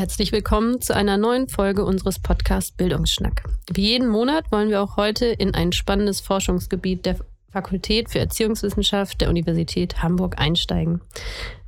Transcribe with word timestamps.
Herzlich 0.00 0.32
willkommen 0.32 0.80
zu 0.80 0.96
einer 0.96 1.18
neuen 1.18 1.48
Folge 1.48 1.84
unseres 1.84 2.18
Podcasts 2.18 2.72
Bildungsschnack. 2.72 3.42
Wie 3.70 3.88
jeden 3.90 4.08
Monat 4.08 4.50
wollen 4.50 4.70
wir 4.70 4.80
auch 4.80 4.96
heute 4.96 5.26
in 5.26 5.54
ein 5.54 5.72
spannendes 5.72 6.20
Forschungsgebiet 6.20 7.04
der 7.04 7.16
Fakultät 7.50 8.08
für 8.08 8.18
Erziehungswissenschaft 8.18 9.20
der 9.20 9.28
Universität 9.28 10.02
Hamburg 10.02 10.38
einsteigen. 10.38 11.00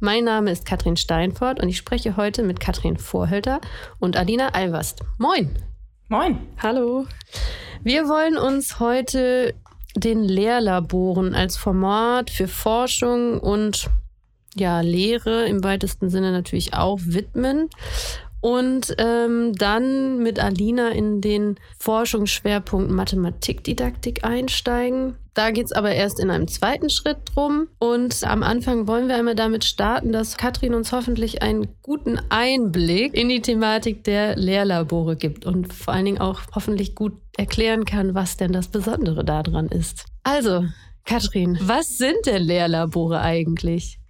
Mein 0.01 0.25
Name 0.25 0.51
ist 0.51 0.65
Katrin 0.65 0.97
Steinfort 0.97 1.61
und 1.61 1.69
ich 1.69 1.77
spreche 1.77 2.17
heute 2.17 2.43
mit 2.43 2.59
Katrin 2.59 2.97
Vorhölter 2.97 3.61
und 3.99 4.17
Alina 4.17 4.49
Alvast. 4.55 5.01
Moin! 5.19 5.51
Moin! 6.09 6.39
Hallo! 6.63 7.07
Wir 7.83 8.09
wollen 8.09 8.39
uns 8.39 8.79
heute 8.81 9.55
den 9.97 10.25
Lehrlaboren 10.25 11.35
als 11.35 11.57
Format 11.57 12.31
für 12.31 12.49
Forschung 12.49 13.39
und 13.41 13.91
ja, 14.55 14.81
Lehre 14.81 15.47
im 15.47 15.65
weitesten 15.65 16.11
Sinne 16.11 16.31
natürlich 16.31 16.75
auch 16.75 17.01
widmen 17.03 17.71
und 18.43 18.95
ähm, 18.99 19.55
dann 19.55 20.19
mit 20.19 20.41
Alina 20.41 20.91
in 20.91 21.21
den 21.21 21.59
Forschungsschwerpunkt 21.79 22.91
Mathematikdidaktik 22.91 24.25
einsteigen. 24.25 25.15
Da 25.33 25.53
geht's 25.53 25.73
aber 25.73 25.93
erst 25.93 26.19
in 26.19 26.29
einem 26.29 26.49
zweiten 26.49 26.91
Schritt 26.91 27.19
drum. 27.35 27.69
Und 27.79 28.23
am 28.25 28.43
Anfang 28.43 28.89
wollen 28.89 29.09
wir 29.09 29.15
einmal 29.15 29.37
damit 29.37 29.65
starten, 29.65 30.13
dass 30.13 30.37
Katrin 30.37 30.75
uns 30.75 30.91
hoffentlich 30.93 31.41
einen 31.41 31.69
guten 31.83 32.21
Einblick 32.29 33.15
in 33.15 33.29
die 33.29 33.41
Thematik 33.41 34.03
der 34.05 34.37
Lehrlabore 34.37 35.17
gibt 35.17 35.47
und 35.47 35.73
vor 35.73 35.95
allen 35.95 36.05
Dingen 36.05 36.21
auch 36.21 36.41
hoffentlich 36.53 36.97
gut 36.97 37.15
erklären 37.39 37.85
kann, 37.85 38.15
was 38.15 38.37
denn 38.37 38.53
das 38.53 38.69
Besondere 38.69 39.25
daran 39.25 39.69
ist. 39.69 40.05
Also, 40.25 40.65
Katrin, 41.05 41.59
was 41.63 41.97
sind 41.97 42.27
denn 42.27 42.43
Lehrlabore 42.43 43.21
eigentlich? 43.21 44.01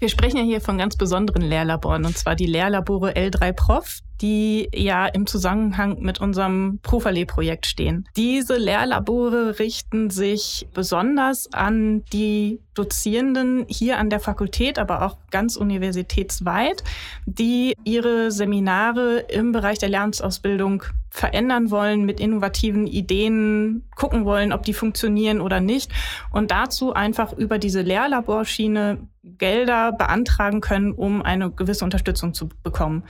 Wir 0.00 0.08
sprechen 0.08 0.38
ja 0.38 0.44
hier 0.44 0.62
von 0.62 0.78
ganz 0.78 0.96
besonderen 0.96 1.42
Lehrlaboren, 1.42 2.06
und 2.06 2.16
zwar 2.16 2.34
die 2.34 2.46
Lehrlabore 2.46 3.12
L3 3.12 3.52
Prof, 3.52 3.98
die 4.20 4.68
ja 4.74 5.06
im 5.06 5.26
Zusammenhang 5.26 6.00
mit 6.00 6.20
unserem 6.20 6.78
Proverlet-Projekt 6.82 7.66
stehen. 7.66 8.08
Diese 8.16 8.56
Lehrlabore 8.56 9.58
richten 9.58 10.10
sich 10.10 10.68
besonders 10.74 11.52
an 11.52 12.04
die 12.12 12.60
Dozierenden 12.74 13.66
hier 13.68 13.98
an 13.98 14.10
der 14.10 14.20
Fakultät, 14.20 14.78
aber 14.78 15.02
auch 15.02 15.16
ganz 15.30 15.56
universitätsweit, 15.56 16.84
die 17.26 17.74
ihre 17.84 18.30
Seminare 18.30 19.18
im 19.28 19.52
Bereich 19.52 19.78
der 19.78 19.88
Lernsausbildung 19.88 20.84
verändern 21.10 21.70
wollen, 21.70 22.04
mit 22.04 22.20
innovativen 22.20 22.86
Ideen 22.86 23.84
gucken 23.96 24.24
wollen, 24.24 24.52
ob 24.52 24.62
die 24.62 24.74
funktionieren 24.74 25.40
oder 25.40 25.60
nicht 25.60 25.90
und 26.30 26.50
dazu 26.52 26.92
einfach 26.92 27.32
über 27.32 27.58
diese 27.58 27.82
Lehrlaborschiene 27.82 28.98
Gelder 29.22 29.92
beantragen 29.92 30.60
können, 30.60 30.92
um 30.92 31.22
eine 31.22 31.50
gewisse 31.50 31.84
Unterstützung 31.84 32.32
zu 32.32 32.48
bekommen. 32.62 33.02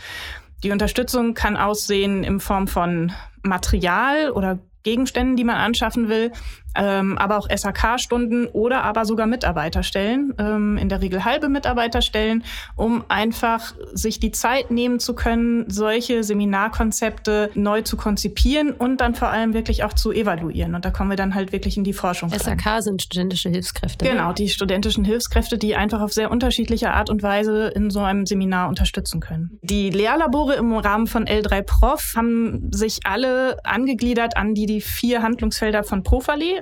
Die 0.62 0.72
Unterstützung 0.72 1.34
kann 1.34 1.56
aussehen 1.56 2.22
in 2.22 2.40
Form 2.40 2.68
von 2.68 3.12
Material 3.42 4.30
oder 4.30 4.58
Gegenständen, 4.82 5.36
die 5.36 5.44
man 5.44 5.56
anschaffen 5.56 6.08
will, 6.08 6.32
ähm, 6.74 7.18
aber 7.18 7.38
auch 7.38 7.48
SAK-Stunden 7.48 8.46
oder 8.46 8.84
aber 8.84 9.04
sogar 9.04 9.26
Mitarbeiterstellen, 9.26 10.34
ähm, 10.38 10.76
in 10.76 10.88
der 10.88 11.00
Regel 11.00 11.24
halbe 11.24 11.48
Mitarbeiterstellen, 11.48 12.44
um 12.76 13.04
einfach 13.08 13.74
sich 13.92 14.20
die 14.20 14.30
Zeit 14.30 14.70
nehmen 14.70 15.00
zu 15.00 15.14
können, 15.14 15.68
solche 15.68 16.22
Seminarkonzepte 16.24 17.50
neu 17.54 17.82
zu 17.82 17.96
konzipieren 17.96 18.72
und 18.72 19.00
dann 19.00 19.14
vor 19.14 19.28
allem 19.28 19.54
wirklich 19.54 19.84
auch 19.84 19.92
zu 19.92 20.12
evaluieren. 20.12 20.74
Und 20.74 20.84
da 20.84 20.90
kommen 20.90 21.10
wir 21.10 21.16
dann 21.16 21.34
halt 21.34 21.52
wirklich 21.52 21.76
in 21.76 21.84
die 21.84 21.92
Forschung. 21.92 22.30
SAK 22.30 22.66
rein. 22.66 22.82
sind 22.82 23.02
studentische 23.02 23.48
Hilfskräfte. 23.48 24.04
Ne? 24.04 24.12
Genau, 24.12 24.32
die 24.32 24.48
studentischen 24.48 25.04
Hilfskräfte, 25.04 25.58
die 25.58 25.76
einfach 25.76 26.00
auf 26.00 26.12
sehr 26.12 26.30
unterschiedliche 26.30 26.92
Art 26.92 27.10
und 27.10 27.22
Weise 27.22 27.68
in 27.68 27.90
so 27.90 28.00
einem 28.00 28.26
Seminar 28.26 28.68
unterstützen 28.68 29.20
können. 29.20 29.58
Die 29.62 29.90
Lehrlabore 29.90 30.54
im 30.54 30.72
Rahmen 30.74 31.06
von 31.06 31.24
L3 31.24 31.62
Prof 31.62 32.12
haben 32.16 32.70
sich 32.72 33.00
alle 33.04 33.56
angegliedert 33.64 34.36
an 34.36 34.54
die, 34.54 34.66
die 34.66 34.80
vier 34.80 35.22
Handlungsfelder 35.22 35.84
von 35.84 36.02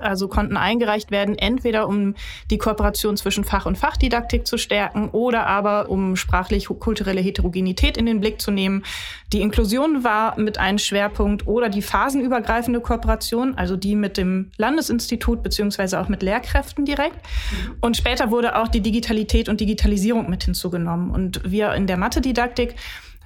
Also 0.02 0.28
konnten 0.28 0.56
eingereicht 0.56 1.10
werden, 1.10 1.36
entweder 1.36 1.88
um 1.88 2.14
die 2.50 2.58
Kooperation 2.58 3.16
zwischen 3.16 3.44
Fach- 3.44 3.66
und 3.66 3.76
Fachdidaktik 3.76 4.46
zu 4.46 4.58
stärken 4.58 5.10
oder 5.10 5.46
aber 5.46 5.88
um 5.88 6.16
sprachlich-kulturelle 6.16 7.20
Heterogenität 7.20 7.96
in 7.96 8.06
den 8.06 8.20
Blick 8.20 8.40
zu 8.40 8.50
nehmen. 8.50 8.84
Die 9.32 9.40
Inklusion 9.40 10.04
war 10.04 10.38
mit 10.38 10.58
einem 10.58 10.78
Schwerpunkt 10.78 11.46
oder 11.46 11.68
die 11.68 11.82
phasenübergreifende 11.82 12.80
Kooperation, 12.80 13.56
also 13.56 13.76
die 13.76 13.94
mit 13.94 14.16
dem 14.16 14.50
Landesinstitut 14.56 15.42
beziehungsweise 15.42 16.00
auch 16.00 16.08
mit 16.08 16.22
Lehrkräften 16.22 16.84
direkt. 16.84 17.16
Und 17.80 17.96
später 17.96 18.30
wurde 18.30 18.56
auch 18.56 18.68
die 18.68 18.80
Digitalität 18.80 19.48
und 19.48 19.60
Digitalisierung 19.60 20.30
mit 20.30 20.44
hinzugenommen. 20.44 21.10
Und 21.10 21.40
wir 21.44 21.74
in 21.74 21.86
der 21.86 21.96
Mathe-Didaktik 21.96 22.74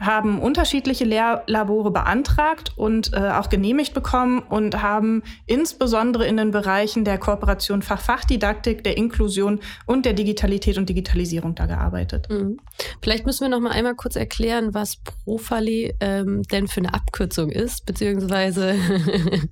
haben 0.05 0.41
unterschiedliche 0.41 1.05
Lehrlabore 1.05 1.91
beantragt 1.91 2.73
und 2.77 3.13
äh, 3.13 3.31
auch 3.31 3.49
genehmigt 3.49 3.95
bekommen 3.95 4.41
und 4.41 4.83
haben 4.83 5.23
insbesondere 5.47 6.27
in 6.27 6.37
den 6.37 6.51
Bereichen 6.51 7.05
der 7.05 7.19
Kooperation 7.19 7.83
Fach-Fachdidaktik, 7.83 8.85
der 8.85 8.97
Inklusion 8.97 9.61
und 9.87 10.05
der 10.05 10.13
Digitalität 10.13 10.79
und 10.79 10.89
Digitalisierung 10.89 11.55
da 11.55 11.67
gearbeitet. 11.67 12.29
Mhm. 12.31 12.59
Vielleicht 13.01 13.27
müssen 13.27 13.43
wir 13.43 13.49
noch 13.49 13.61
mal 13.61 13.73
einmal 13.73 13.95
kurz 13.95 14.17
erklären, 14.17 14.75
was 14.75 14.97
Profali 14.97 15.95
ähm, 16.01 16.43
denn 16.45 16.69
für 16.69 16.81
eine 16.81 16.95
Abkürzung 16.95 17.51
ist, 17.51 17.87
beziehungsweise 17.87 18.75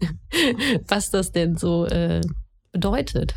was 0.89 1.11
das 1.11 1.33
denn 1.33 1.57
so 1.57 1.87
äh, 1.87 2.21
bedeutet. 2.73 3.35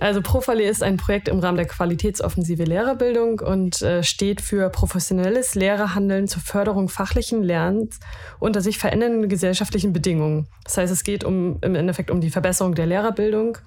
Also 0.00 0.22
Profali 0.22 0.64
ist 0.64 0.82
ein 0.82 0.96
Projekt 0.96 1.28
im 1.28 1.38
Rahmen 1.38 1.58
der 1.58 1.66
Qualitätsoffensive 1.66 2.64
Lehrerbildung 2.64 3.40
und 3.40 3.82
äh, 3.82 4.02
steht 4.02 4.40
für 4.40 4.70
professionelles 4.70 5.54
Lehrerhandeln 5.54 6.28
zur 6.28 6.40
Förderung 6.40 6.88
fachlichen 6.88 7.42
Lernens 7.42 8.00
unter 8.38 8.62
sich 8.62 8.78
verändernden 8.78 9.28
gesellschaftlichen 9.28 9.92
Bedingungen. 9.92 10.48
Das 10.64 10.78
heißt, 10.78 10.92
es 10.92 11.04
geht 11.04 11.24
um, 11.24 11.58
im 11.60 11.74
Endeffekt 11.74 12.10
um 12.10 12.22
die 12.22 12.30
Verbesserung 12.30 12.74
der 12.74 12.86
Lehrerbildung 12.86 13.58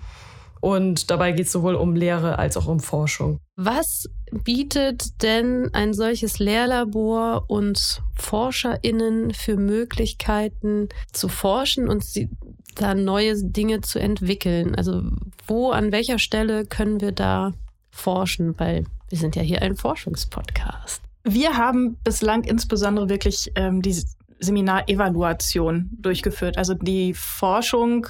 und 0.61 1.11
dabei 1.11 1.31
geht 1.31 1.45
es 1.45 1.51
sowohl 1.51 1.75
um 1.75 1.95
Lehre 1.95 2.39
als 2.39 2.57
auch 2.57 2.65
um 2.65 2.79
Forschung. 2.79 3.39
Was 3.55 4.09
bietet 4.31 5.21
denn 5.21 5.69
ein 5.73 5.93
solches 5.93 6.39
Lehrlabor 6.39 7.45
uns 7.49 8.01
ForscherInnen 8.15 9.31
für 9.35 9.57
Möglichkeiten 9.57 10.89
zu 11.13 11.27
forschen 11.27 11.87
und 11.87 12.03
sie, 12.03 12.29
da 12.75 12.93
neue 12.93 13.35
Dinge 13.43 13.81
zu 13.81 13.99
entwickeln? 13.99 14.75
Also 14.75 15.03
wo, 15.47 15.71
an 15.71 15.91
welcher 15.91 16.19
Stelle 16.19 16.65
können 16.65 17.01
wir 17.01 17.11
da 17.11 17.53
forschen? 17.89 18.59
Weil 18.59 18.85
wir 19.09 19.17
sind 19.17 19.35
ja 19.35 19.41
hier 19.41 19.61
ein 19.61 19.75
Forschungspodcast. 19.75 21.01
Wir 21.23 21.57
haben 21.57 21.97
bislang 22.03 22.43
insbesondere 22.43 23.09
wirklich 23.09 23.51
ähm, 23.55 23.81
die 23.81 23.95
Seminarevaluation 24.39 25.89
durchgeführt. 25.99 26.57
Also 26.57 26.73
die 26.73 27.13
Forschung 27.13 28.07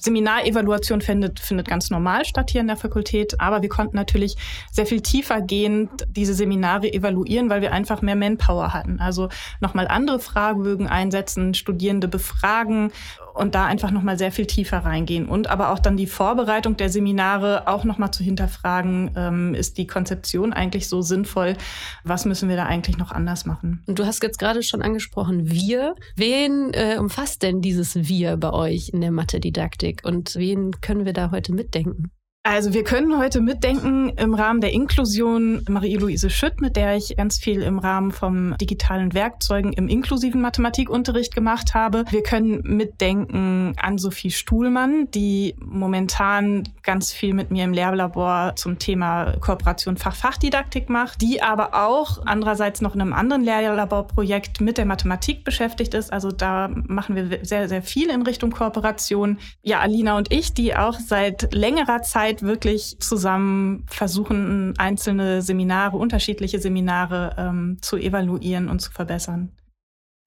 Seminarevaluation 0.00 1.00
findet, 1.00 1.40
findet 1.40 1.66
ganz 1.66 1.90
normal 1.90 2.24
statt 2.24 2.50
hier 2.50 2.60
in 2.60 2.68
der 2.68 2.76
Fakultät, 2.76 3.40
aber 3.40 3.62
wir 3.62 3.68
konnten 3.68 3.96
natürlich 3.96 4.36
sehr 4.70 4.86
viel 4.86 5.00
tiefer 5.00 5.40
gehend 5.40 5.90
diese 6.08 6.34
Seminare 6.34 6.92
evaluieren, 6.92 7.50
weil 7.50 7.62
wir 7.62 7.72
einfach 7.72 8.00
mehr 8.00 8.14
Manpower 8.14 8.72
hatten. 8.72 9.00
Also 9.00 9.28
nochmal 9.60 9.88
andere 9.88 10.20
Fragebögen 10.20 10.86
einsetzen, 10.86 11.52
Studierende 11.52 12.06
befragen 12.06 12.92
und 13.38 13.54
da 13.54 13.66
einfach 13.66 13.90
nochmal 13.90 14.18
sehr 14.18 14.32
viel 14.32 14.46
tiefer 14.46 14.78
reingehen. 14.78 15.28
Und 15.28 15.48
aber 15.48 15.70
auch 15.70 15.78
dann 15.78 15.96
die 15.96 16.06
Vorbereitung 16.06 16.76
der 16.76 16.88
Seminare 16.88 17.68
auch 17.68 17.84
nochmal 17.84 18.10
zu 18.10 18.22
hinterfragen, 18.22 19.12
ähm, 19.16 19.54
ist 19.54 19.78
die 19.78 19.86
Konzeption 19.86 20.52
eigentlich 20.52 20.88
so 20.88 21.02
sinnvoll? 21.02 21.56
Was 22.04 22.24
müssen 22.24 22.48
wir 22.48 22.56
da 22.56 22.66
eigentlich 22.66 22.98
noch 22.98 23.12
anders 23.12 23.46
machen? 23.46 23.82
Und 23.86 23.98
du 23.98 24.06
hast 24.06 24.22
jetzt 24.22 24.38
gerade 24.38 24.62
schon 24.62 24.82
angesprochen, 24.82 25.50
wir. 25.50 25.94
Wen 26.16 26.72
äh, 26.74 26.96
umfasst 26.98 27.42
denn 27.42 27.60
dieses 27.60 27.94
Wir 27.94 28.36
bei 28.36 28.52
euch 28.52 28.90
in 28.92 29.00
der 29.00 29.12
Mathe-Didaktik 29.12 30.02
und 30.04 30.34
wen 30.34 30.72
können 30.80 31.04
wir 31.04 31.12
da 31.12 31.30
heute 31.30 31.52
mitdenken? 31.52 32.10
Also 32.44 32.72
wir 32.72 32.84
können 32.84 33.18
heute 33.18 33.40
mitdenken 33.40 34.10
im 34.10 34.32
Rahmen 34.32 34.60
der 34.60 34.72
Inklusion 34.72 35.62
Marie-Louise 35.68 36.30
Schütt, 36.30 36.60
mit 36.60 36.76
der 36.76 36.96
ich 36.96 37.14
ganz 37.16 37.36
viel 37.38 37.62
im 37.62 37.78
Rahmen 37.78 38.10
vom 38.10 38.56
digitalen 38.58 39.12
Werkzeugen 39.12 39.72
im 39.72 39.88
inklusiven 39.88 40.40
Mathematikunterricht 40.40 41.34
gemacht 41.34 41.74
habe. 41.74 42.04
Wir 42.10 42.22
können 42.22 42.62
mitdenken 42.64 43.74
an 43.76 43.98
Sophie 43.98 44.30
Stuhlmann, 44.30 45.10
die 45.10 45.56
momentan 45.60 46.62
ganz 46.84 47.12
viel 47.12 47.34
mit 47.34 47.50
mir 47.50 47.64
im 47.64 47.72
Lehrlabor 47.72 48.54
zum 48.56 48.78
Thema 48.78 49.32
Kooperation 49.40 49.96
Fach-Fachdidaktik 49.96 50.88
macht, 50.88 51.20
die 51.20 51.42
aber 51.42 51.74
auch 51.74 52.24
andererseits 52.24 52.80
noch 52.80 52.94
in 52.94 53.02
einem 53.02 53.12
anderen 53.12 53.42
Lehrlaborprojekt 53.42 54.60
mit 54.60 54.78
der 54.78 54.86
Mathematik 54.86 55.44
beschäftigt 55.44 55.92
ist. 55.92 56.12
Also 56.12 56.30
da 56.30 56.68
machen 56.68 57.14
wir 57.16 57.44
sehr, 57.44 57.68
sehr 57.68 57.82
viel 57.82 58.08
in 58.08 58.22
Richtung 58.22 58.52
Kooperation. 58.52 59.38
Ja, 59.62 59.80
Alina 59.80 60.16
und 60.16 60.32
ich, 60.32 60.54
die 60.54 60.74
auch 60.74 60.98
seit 60.98 61.52
längerer 61.52 62.00
Zeit 62.00 62.37
Zeit 62.38 62.42
wirklich 62.42 62.98
zusammen 63.00 63.84
versuchen, 63.88 64.74
einzelne 64.78 65.42
Seminare, 65.42 65.96
unterschiedliche 65.96 66.58
Seminare 66.58 67.34
ähm, 67.38 67.78
zu 67.80 67.96
evaluieren 67.96 68.68
und 68.68 68.80
zu 68.80 68.90
verbessern. 68.90 69.52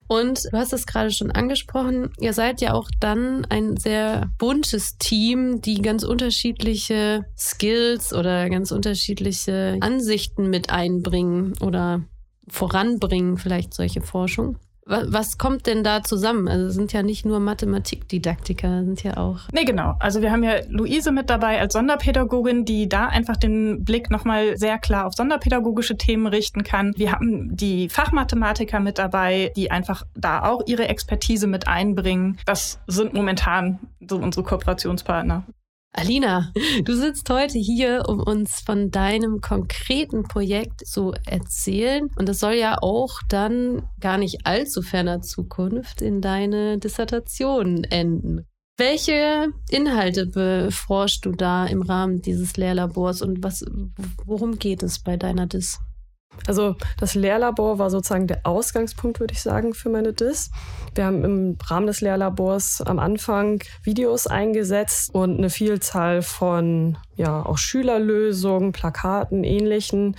Und 0.08 0.44
du 0.52 0.58
hast 0.58 0.72
es 0.72 0.86
gerade 0.86 1.10
schon 1.10 1.30
angesprochen, 1.30 2.10
ihr 2.20 2.34
seid 2.34 2.60
ja 2.60 2.74
auch 2.74 2.90
dann 3.00 3.46
ein 3.46 3.76
sehr 3.78 4.30
buntes 4.36 4.98
Team, 4.98 5.62
die 5.62 5.80
ganz 5.80 6.02
unterschiedliche 6.02 7.24
Skills 7.38 8.12
oder 8.12 8.50
ganz 8.50 8.72
unterschiedliche 8.72 9.78
Ansichten 9.80 10.50
mit 10.50 10.70
einbringen 10.70 11.54
oder 11.60 12.02
voranbringen, 12.48 13.38
vielleicht 13.38 13.72
solche 13.72 14.02
Forschung. 14.02 14.58
Was 14.84 15.38
kommt 15.38 15.66
denn 15.66 15.84
da 15.84 16.02
zusammen? 16.02 16.48
Also 16.48 16.70
sind 16.70 16.92
ja 16.92 17.02
nicht 17.02 17.24
nur 17.24 17.38
Mathematikdidaktiker, 17.40 18.84
sind 18.84 19.02
ja 19.02 19.16
auch. 19.16 19.40
Nee, 19.52 19.64
genau. 19.64 19.94
Also 20.00 20.22
wir 20.22 20.32
haben 20.32 20.42
ja 20.42 20.56
Luise 20.68 21.12
mit 21.12 21.30
dabei 21.30 21.60
als 21.60 21.74
Sonderpädagogin, 21.74 22.64
die 22.64 22.88
da 22.88 23.06
einfach 23.06 23.36
den 23.36 23.84
Blick 23.84 24.10
nochmal 24.10 24.56
sehr 24.56 24.78
klar 24.78 25.06
auf 25.06 25.14
sonderpädagogische 25.14 25.96
Themen 25.96 26.26
richten 26.26 26.64
kann. 26.64 26.92
Wir 26.96 27.12
haben 27.12 27.56
die 27.56 27.88
Fachmathematiker 27.88 28.80
mit 28.80 28.98
dabei, 28.98 29.52
die 29.56 29.70
einfach 29.70 30.04
da 30.14 30.42
auch 30.42 30.62
ihre 30.66 30.88
Expertise 30.88 31.46
mit 31.46 31.68
einbringen. 31.68 32.38
Das 32.44 32.80
sind 32.86 33.14
momentan 33.14 33.78
so 34.08 34.16
unsere 34.16 34.44
Kooperationspartner. 34.44 35.44
Alina, 35.94 36.50
du 36.84 36.96
sitzt 36.96 37.28
heute 37.28 37.58
hier, 37.58 38.04
um 38.08 38.20
uns 38.20 38.60
von 38.60 38.90
deinem 38.90 39.42
konkreten 39.42 40.22
Projekt 40.22 40.86
zu 40.86 41.12
erzählen. 41.26 42.08
Und 42.16 42.28
das 42.28 42.40
soll 42.40 42.54
ja 42.54 42.78
auch 42.80 43.20
dann 43.28 43.82
gar 44.00 44.16
nicht 44.16 44.46
allzu 44.46 44.80
ferner 44.80 45.20
Zukunft 45.20 46.00
in 46.00 46.22
deine 46.22 46.78
Dissertation 46.78 47.84
enden. 47.84 48.46
Welche 48.78 49.52
Inhalte 49.68 50.26
beforschst 50.26 51.26
du 51.26 51.32
da 51.32 51.66
im 51.66 51.82
Rahmen 51.82 52.22
dieses 52.22 52.56
Lehrlabors 52.56 53.20
und 53.20 53.42
was, 53.42 53.62
worum 54.24 54.58
geht 54.58 54.82
es 54.82 54.98
bei 54.98 55.18
deiner 55.18 55.46
Dis? 55.46 55.78
Also 56.46 56.76
das 56.98 57.14
Lehrlabor 57.14 57.78
war 57.78 57.90
sozusagen 57.90 58.26
der 58.26 58.40
Ausgangspunkt, 58.44 59.20
würde 59.20 59.32
ich 59.32 59.42
sagen, 59.42 59.74
für 59.74 59.88
meine 59.90 60.12
DIS. 60.12 60.50
Wir 60.94 61.06
haben 61.06 61.24
im 61.24 61.58
Rahmen 61.64 61.86
des 61.86 62.00
Lehrlabors 62.00 62.82
am 62.82 62.98
Anfang 62.98 63.62
Videos 63.82 64.26
eingesetzt 64.26 65.14
und 65.14 65.38
eine 65.38 65.50
Vielzahl 65.50 66.22
von 66.22 66.98
ja 67.16 67.44
auch 67.44 67.58
Schülerlösungen, 67.58 68.72
Plakaten, 68.72 69.44
ähnlichen 69.44 70.16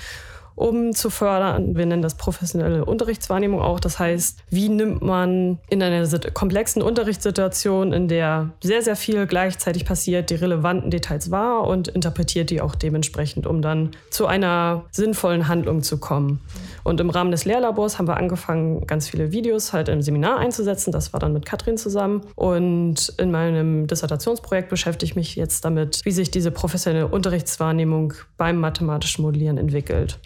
um 0.56 0.94
zu 0.94 1.10
fördern. 1.10 1.76
Wir 1.76 1.86
nennen 1.86 2.02
das 2.02 2.16
professionelle 2.16 2.86
Unterrichtswahrnehmung 2.86 3.62
auch. 3.62 3.80
Das 3.80 4.00
heißt, 4.00 4.40
wie 4.50 4.70
nimmt 4.70 5.02
man 5.02 5.60
in 5.70 5.82
einer 5.82 6.08
komplexen 6.34 6.82
Unterrichtssituation, 6.82 7.94
in 7.94 8.08
der 8.08 8.50
sehr, 8.62 8.82
sehr 8.82 8.96
viel 8.96 9.26
gleichzeitig 9.28 9.86
passiert, 9.86 10.30
die 10.30 10.36
relevanten 10.36 10.92
Details 10.92 11.32
wahr 11.32 11.68
und 11.68 11.88
interpretiert 11.88 12.50
die 12.50 12.62
auch 12.62 12.76
dementsprechend, 12.76 13.48
um 13.48 13.62
dann 13.62 13.92
zu 14.10 14.28
einer 14.28 14.86
sinnvollen 14.92 15.48
Handlung 15.48 15.84
zu 15.84 16.00
kommen. 16.00 16.42
Und 16.84 17.00
im 17.00 17.10
Rahmen 17.10 17.32
des 17.32 17.46
Lehrlabors 17.46 17.98
haben 17.98 18.08
wir 18.08 18.18
angefangen, 18.18 18.86
ganz 18.88 19.08
viele 19.08 19.32
Videos 19.32 19.74
halt 19.74 19.90
im 19.90 20.02
Seminar 20.02 20.38
einzusetzen. 20.40 20.92
Das 20.92 21.14
war 21.14 21.20
dann 21.20 21.34
mit 21.34 21.46
Katrin 21.46 21.78
zusammen. 21.78 22.22
Und 22.36 23.14
in 23.18 23.32
meinem 23.32 23.88
Dissertationsprojekt 23.88 24.70
beschäftige 24.70 25.10
ich 25.10 25.16
mich 25.16 25.36
jetzt 25.36 25.66
damit, 25.66 26.02
wie 26.04 26.12
sich 26.12 26.32
diese 26.32 26.52
professionelle 26.52 27.08
Unterrichtswahrnehmung 27.08 28.14
beim 28.38 28.58
mathematischen 28.58 29.24
Modellieren 29.24 29.58
entwickelt. 29.58 30.20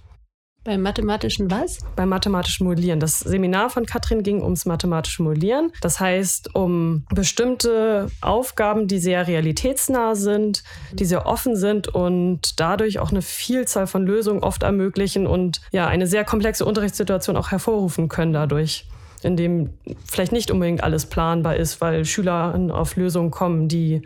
Beim 0.68 0.82
mathematischen 0.82 1.50
was? 1.50 1.78
Beim 1.96 2.10
mathematischen 2.10 2.68
Modellieren. 2.68 3.00
Das 3.00 3.22
Seminar 3.22 3.70
von 3.70 3.86
Katrin 3.86 4.22
ging 4.22 4.42
ums 4.42 4.66
mathematische 4.66 5.24
Modellieren. 5.24 5.72
Das 5.80 6.02
heißt, 6.02 6.56
um 6.56 7.06
bestimmte 7.10 8.12
Aufgaben, 8.20 8.90
die 8.90 9.00
sehr 9.00 9.28
realitätsnah 9.28 10.16
sind, 10.16 10.66
die 10.92 11.06
sehr 11.06 11.26
offen 11.26 11.56
sind 11.56 11.88
und 11.88 12.60
dadurch 12.60 13.00
auch 13.00 13.12
eine 13.12 13.22
Vielzahl 13.22 13.88
von 13.88 14.06
Lösungen 14.06 14.44
oft 14.44 14.64
ermöglichen 14.64 15.26
und 15.26 15.62
ja, 15.72 15.88
eine 15.88 16.06
sehr 16.06 16.26
komplexe 16.26 16.66
Unterrichtssituation 16.66 17.38
auch 17.38 17.52
hervorrufen 17.52 18.10
können 18.10 18.34
dadurch 18.34 18.88
in 19.24 19.36
dem 19.36 19.70
vielleicht 20.06 20.32
nicht 20.32 20.52
unbedingt 20.52 20.84
alles 20.84 21.08
planbar 21.08 21.56
ist, 21.56 21.82
weil 21.82 22.06
Schüler 22.06 22.54
auf 22.72 22.98
Lösungen 22.98 23.32
kommen, 23.32 23.68
die 23.68 24.04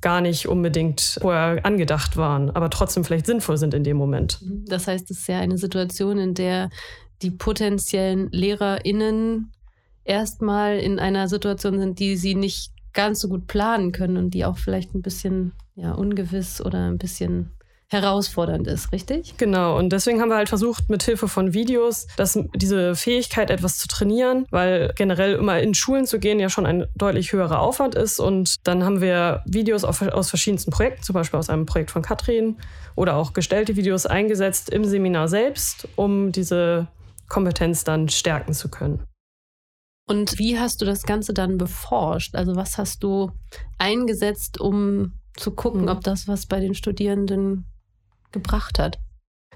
gar 0.00 0.20
nicht 0.20 0.48
unbedingt 0.48 1.18
vorher 1.20 1.64
angedacht 1.64 2.16
waren, 2.16 2.50
aber 2.50 2.70
trotzdem 2.70 3.04
vielleicht 3.04 3.26
sinnvoll 3.26 3.56
sind 3.56 3.74
in 3.74 3.84
dem 3.84 3.96
Moment. 3.96 4.38
Das 4.66 4.86
heißt, 4.86 5.10
es 5.10 5.20
ist 5.20 5.28
ja 5.28 5.40
eine 5.40 5.58
Situation, 5.58 6.18
in 6.18 6.34
der 6.34 6.70
die 7.22 7.32
potenziellen 7.32 8.30
LehrerInnen 8.30 9.52
erstmal 10.04 10.78
in 10.78 10.98
einer 10.98 11.28
Situation 11.28 11.78
sind, 11.78 11.98
die 11.98 12.16
sie 12.16 12.34
nicht 12.34 12.72
ganz 12.92 13.20
so 13.20 13.28
gut 13.28 13.46
planen 13.46 13.92
können 13.92 14.16
und 14.16 14.30
die 14.30 14.44
auch 14.44 14.58
vielleicht 14.58 14.94
ein 14.94 15.02
bisschen 15.02 15.52
ja, 15.74 15.92
ungewiss 15.92 16.60
oder 16.60 16.88
ein 16.88 16.98
bisschen 16.98 17.50
herausfordernd 17.90 18.66
ist, 18.66 18.92
richtig? 18.92 19.36
Genau, 19.38 19.78
und 19.78 19.90
deswegen 19.90 20.20
haben 20.20 20.28
wir 20.28 20.36
halt 20.36 20.50
versucht, 20.50 20.90
mit 20.90 21.02
Hilfe 21.02 21.26
von 21.26 21.54
Videos, 21.54 22.06
dass 22.16 22.38
diese 22.54 22.94
Fähigkeit 22.94 23.50
etwas 23.50 23.78
zu 23.78 23.88
trainieren, 23.88 24.46
weil 24.50 24.92
generell 24.94 25.34
immer 25.34 25.58
in 25.60 25.74
Schulen 25.74 26.06
zu 26.06 26.18
gehen 26.18 26.38
ja 26.38 26.50
schon 26.50 26.66
ein 26.66 26.86
deutlich 26.96 27.32
höherer 27.32 27.60
Aufwand 27.60 27.94
ist. 27.94 28.20
Und 28.20 28.56
dann 28.64 28.84
haben 28.84 29.00
wir 29.00 29.42
Videos 29.46 29.84
aus 29.84 30.28
verschiedensten 30.28 30.70
Projekten, 30.70 31.02
zum 31.02 31.14
Beispiel 31.14 31.38
aus 31.38 31.48
einem 31.48 31.64
Projekt 31.64 31.90
von 31.90 32.02
Katrin 32.02 32.58
oder 32.94 33.16
auch 33.16 33.32
gestellte 33.32 33.76
Videos 33.76 34.04
eingesetzt 34.04 34.68
im 34.68 34.84
Seminar 34.84 35.28
selbst, 35.28 35.88
um 35.96 36.30
diese 36.30 36.88
Kompetenz 37.28 37.84
dann 37.84 38.08
stärken 38.10 38.52
zu 38.52 38.68
können. 38.68 39.02
Und 40.06 40.38
wie 40.38 40.58
hast 40.58 40.80
du 40.80 40.86
das 40.86 41.02
Ganze 41.02 41.34
dann 41.34 41.58
beforscht? 41.58 42.34
Also 42.34 42.56
was 42.56 42.78
hast 42.78 43.02
du 43.02 43.30
eingesetzt, 43.76 44.58
um 44.58 45.12
zu 45.36 45.52
gucken, 45.52 45.82
mhm. 45.82 45.88
ob 45.88 46.02
das 46.02 46.28
was 46.28 46.46
bei 46.46 46.60
den 46.60 46.74
Studierenden 46.74 47.66
gebracht 48.32 48.78
hat. 48.78 48.98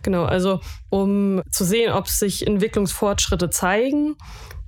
Genau, 0.02 0.24
also 0.24 0.60
um 0.90 1.42
zu 1.50 1.64
sehen, 1.64 1.92
ob 1.92 2.08
sich 2.08 2.46
Entwicklungsfortschritte 2.46 3.50
zeigen, 3.50 4.16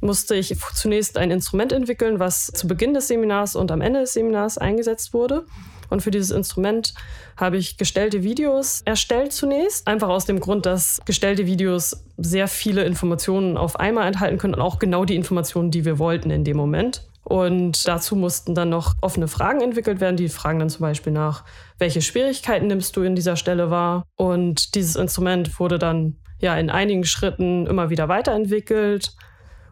musste 0.00 0.34
ich 0.36 0.54
zunächst 0.74 1.16
ein 1.16 1.30
Instrument 1.30 1.72
entwickeln, 1.72 2.20
was 2.20 2.46
zu 2.46 2.68
Beginn 2.68 2.94
des 2.94 3.08
Seminars 3.08 3.56
und 3.56 3.72
am 3.72 3.80
Ende 3.80 4.00
des 4.00 4.12
Seminars 4.12 4.58
eingesetzt 4.58 5.12
wurde. 5.14 5.46
Und 5.90 6.02
für 6.02 6.10
dieses 6.10 6.30
Instrument 6.30 6.94
habe 7.36 7.56
ich 7.56 7.76
gestellte 7.78 8.22
Videos 8.22 8.82
erstellt 8.84 9.32
zunächst. 9.32 9.86
Einfach 9.86 10.08
aus 10.08 10.24
dem 10.24 10.40
Grund, 10.40 10.66
dass 10.66 11.00
gestellte 11.04 11.46
Videos 11.46 12.04
sehr 12.16 12.48
viele 12.48 12.84
Informationen 12.84 13.56
auf 13.56 13.78
einmal 13.80 14.06
enthalten 14.06 14.38
können 14.38 14.54
und 14.54 14.60
auch 14.60 14.78
genau 14.78 15.04
die 15.04 15.16
Informationen, 15.16 15.70
die 15.70 15.84
wir 15.84 15.98
wollten 15.98 16.30
in 16.30 16.44
dem 16.44 16.56
Moment. 16.56 17.06
Und 17.24 17.88
dazu 17.88 18.16
mussten 18.16 18.54
dann 18.54 18.68
noch 18.68 18.96
offene 19.00 19.28
Fragen 19.28 19.62
entwickelt 19.62 20.00
werden. 20.00 20.16
Die 20.16 20.28
fragen 20.28 20.58
dann 20.58 20.68
zum 20.68 20.82
Beispiel 20.82 21.12
nach, 21.12 21.44
welche 21.78 22.02
Schwierigkeiten 22.02 22.66
nimmst 22.66 22.96
du 22.96 23.02
in 23.02 23.16
dieser 23.16 23.36
Stelle 23.36 23.70
wahr? 23.70 24.04
Und 24.14 24.74
dieses 24.74 24.94
Instrument 24.96 25.58
wurde 25.58 25.78
dann 25.78 26.18
ja 26.38 26.54
in 26.56 26.68
einigen 26.68 27.04
Schritten 27.04 27.66
immer 27.66 27.88
wieder 27.88 28.08
weiterentwickelt 28.08 29.16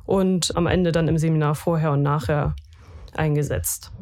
und 0.05 0.57
am 0.57 0.67
Ende 0.67 0.93
dann 0.93 1.09
im 1.09 1.19
Seminar 1.19 1.55
vorher 1.55 1.93
und 1.93 2.03
nachher 2.03 2.55
eingesetzt. 3.15 3.93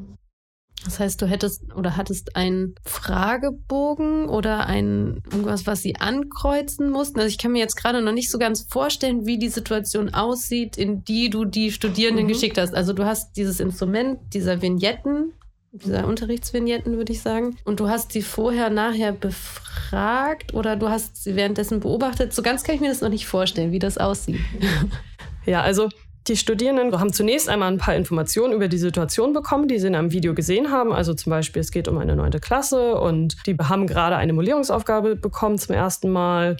Das 0.84 0.98
heißt, 0.98 1.20
du 1.20 1.26
hättest 1.26 1.74
oder 1.74 1.96
hattest 1.96 2.36
einen 2.36 2.74
Fragebogen 2.84 4.28
oder 4.28 4.66
ein 4.66 5.22
irgendwas, 5.30 5.66
was 5.66 5.82
sie 5.82 5.96
ankreuzen 5.96 6.90
mussten. 6.90 7.20
Also 7.20 7.28
ich 7.28 7.38
kann 7.38 7.52
mir 7.52 7.58
jetzt 7.58 7.76
gerade 7.76 8.00
noch 8.00 8.12
nicht 8.12 8.30
so 8.30 8.38
ganz 8.38 8.66
vorstellen, 8.68 9.26
wie 9.26 9.38
die 9.38 9.49
Situation 9.49 10.14
aussieht, 10.14 10.78
in 10.78 11.04
die 11.04 11.28
du 11.28 11.44
die 11.44 11.70
Studierenden 11.70 12.25
mhm. 12.25 12.28
geschickt 12.28 12.56
hast. 12.56 12.75
Also 12.75 12.92
du 12.92 13.04
hast 13.04 13.37
dieses 13.37 13.60
Instrument 13.60 14.20
dieser 14.32 14.62
Vignetten, 14.62 15.32
dieser 15.72 16.06
Unterrichtsvignetten, 16.06 16.96
würde 16.96 17.12
ich 17.12 17.20
sagen. 17.20 17.56
Und 17.64 17.78
du 17.78 17.88
hast 17.88 18.12
sie 18.12 18.22
vorher, 18.22 18.70
nachher 18.70 19.12
befragt 19.12 20.54
oder 20.54 20.76
du 20.76 20.88
hast 20.88 21.22
sie 21.22 21.37
währenddessen 21.37 21.80
beobachtet. 21.80 22.32
So 22.32 22.42
ganz 22.42 22.64
kann 22.64 22.75
ich 22.75 22.80
mir 22.80 22.88
das 22.88 23.02
noch 23.02 23.10
nicht 23.10 23.26
vorstellen, 23.26 23.70
wie 23.70 23.78
das 23.78 23.99
aussieht. 23.99 24.40
Ja, 25.46 25.62
also 25.62 25.88
die 26.28 26.36
Studierenden 26.36 26.98
haben 26.98 27.12
zunächst 27.12 27.48
einmal 27.48 27.72
ein 27.72 27.78
paar 27.78 27.94
Informationen 27.94 28.52
über 28.52 28.68
die 28.68 28.78
Situation 28.78 29.32
bekommen, 29.32 29.68
die 29.68 29.78
sie 29.78 29.86
in 29.86 29.94
einem 29.94 30.12
Video 30.12 30.34
gesehen 30.34 30.70
haben. 30.70 30.92
Also 30.92 31.14
zum 31.14 31.30
Beispiel, 31.30 31.60
es 31.60 31.70
geht 31.70 31.88
um 31.88 31.98
eine 31.98 32.14
neunte 32.14 32.40
Klasse 32.40 32.94
und 32.96 33.36
die 33.46 33.56
haben 33.56 33.86
gerade 33.86 34.16
eine 34.16 34.32
Modellierungsaufgabe 34.32 35.16
bekommen 35.16 35.58
zum 35.58 35.74
ersten 35.74 36.10
Mal. 36.10 36.56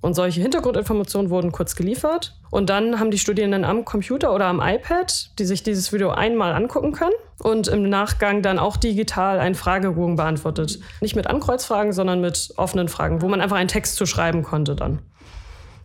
Und 0.00 0.14
solche 0.14 0.42
Hintergrundinformationen 0.42 1.30
wurden 1.30 1.50
kurz 1.50 1.76
geliefert. 1.76 2.36
Und 2.50 2.68
dann 2.68 3.00
haben 3.00 3.10
die 3.10 3.18
Studierenden 3.18 3.64
am 3.64 3.86
Computer 3.86 4.34
oder 4.34 4.46
am 4.46 4.60
iPad, 4.60 5.30
die 5.38 5.46
sich 5.46 5.62
dieses 5.62 5.92
Video 5.94 6.10
einmal 6.10 6.52
angucken 6.52 6.92
können 6.92 7.14
und 7.38 7.68
im 7.68 7.88
Nachgang 7.88 8.42
dann 8.42 8.58
auch 8.58 8.76
digital 8.76 9.40
einen 9.40 9.54
Fragebogen 9.54 10.16
beantwortet. 10.16 10.78
Nicht 11.00 11.16
mit 11.16 11.26
Ankreuzfragen, 11.26 11.92
sondern 11.94 12.20
mit 12.20 12.52
offenen 12.56 12.88
Fragen, 12.88 13.22
wo 13.22 13.28
man 13.28 13.40
einfach 13.40 13.56
einen 13.56 13.68
Text 13.68 13.96
zu 13.96 14.04
schreiben 14.04 14.42
konnte 14.42 14.76
dann. 14.76 14.98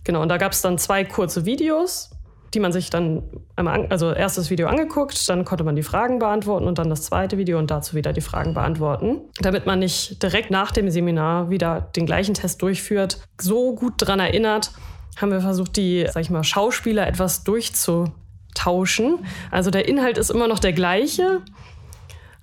Genau, 0.03 0.21
und 0.21 0.29
da 0.29 0.37
gab 0.37 0.51
es 0.51 0.61
dann 0.61 0.77
zwei 0.77 1.05
kurze 1.05 1.45
Videos, 1.45 2.09
die 2.53 2.59
man 2.59 2.71
sich 2.71 2.89
dann 2.89 3.23
einmal, 3.55 3.87
also 3.89 4.11
erst 4.11 4.37
das 4.37 4.49
Video 4.49 4.67
angeguckt, 4.67 5.29
dann 5.29 5.45
konnte 5.45 5.63
man 5.63 5.75
die 5.75 5.83
Fragen 5.83 6.19
beantworten 6.19 6.67
und 6.67 6.77
dann 6.77 6.89
das 6.89 7.03
zweite 7.03 7.37
Video 7.37 7.59
und 7.59 7.69
dazu 7.69 7.95
wieder 7.95 8.13
die 8.13 8.21
Fragen 8.21 8.53
beantworten. 8.53 9.21
Damit 9.39 9.65
man 9.65 9.79
nicht 9.79 10.21
direkt 10.23 10.51
nach 10.51 10.71
dem 10.71 10.89
Seminar 10.89 11.49
wieder 11.49 11.89
den 11.95 12.05
gleichen 12.05 12.33
Test 12.33 12.61
durchführt, 12.61 13.19
so 13.39 13.75
gut 13.75 14.01
daran 14.01 14.19
erinnert, 14.19 14.71
haben 15.17 15.31
wir 15.31 15.41
versucht, 15.41 15.77
die, 15.77 16.07
sag 16.11 16.21
ich 16.21 16.29
mal, 16.29 16.43
Schauspieler 16.43 17.07
etwas 17.07 17.43
durchzutauschen. 17.43 19.25
Also 19.51 19.69
der 19.69 19.87
Inhalt 19.87 20.17
ist 20.17 20.31
immer 20.31 20.47
noch 20.47 20.59
der 20.59 20.73
gleiche, 20.73 21.41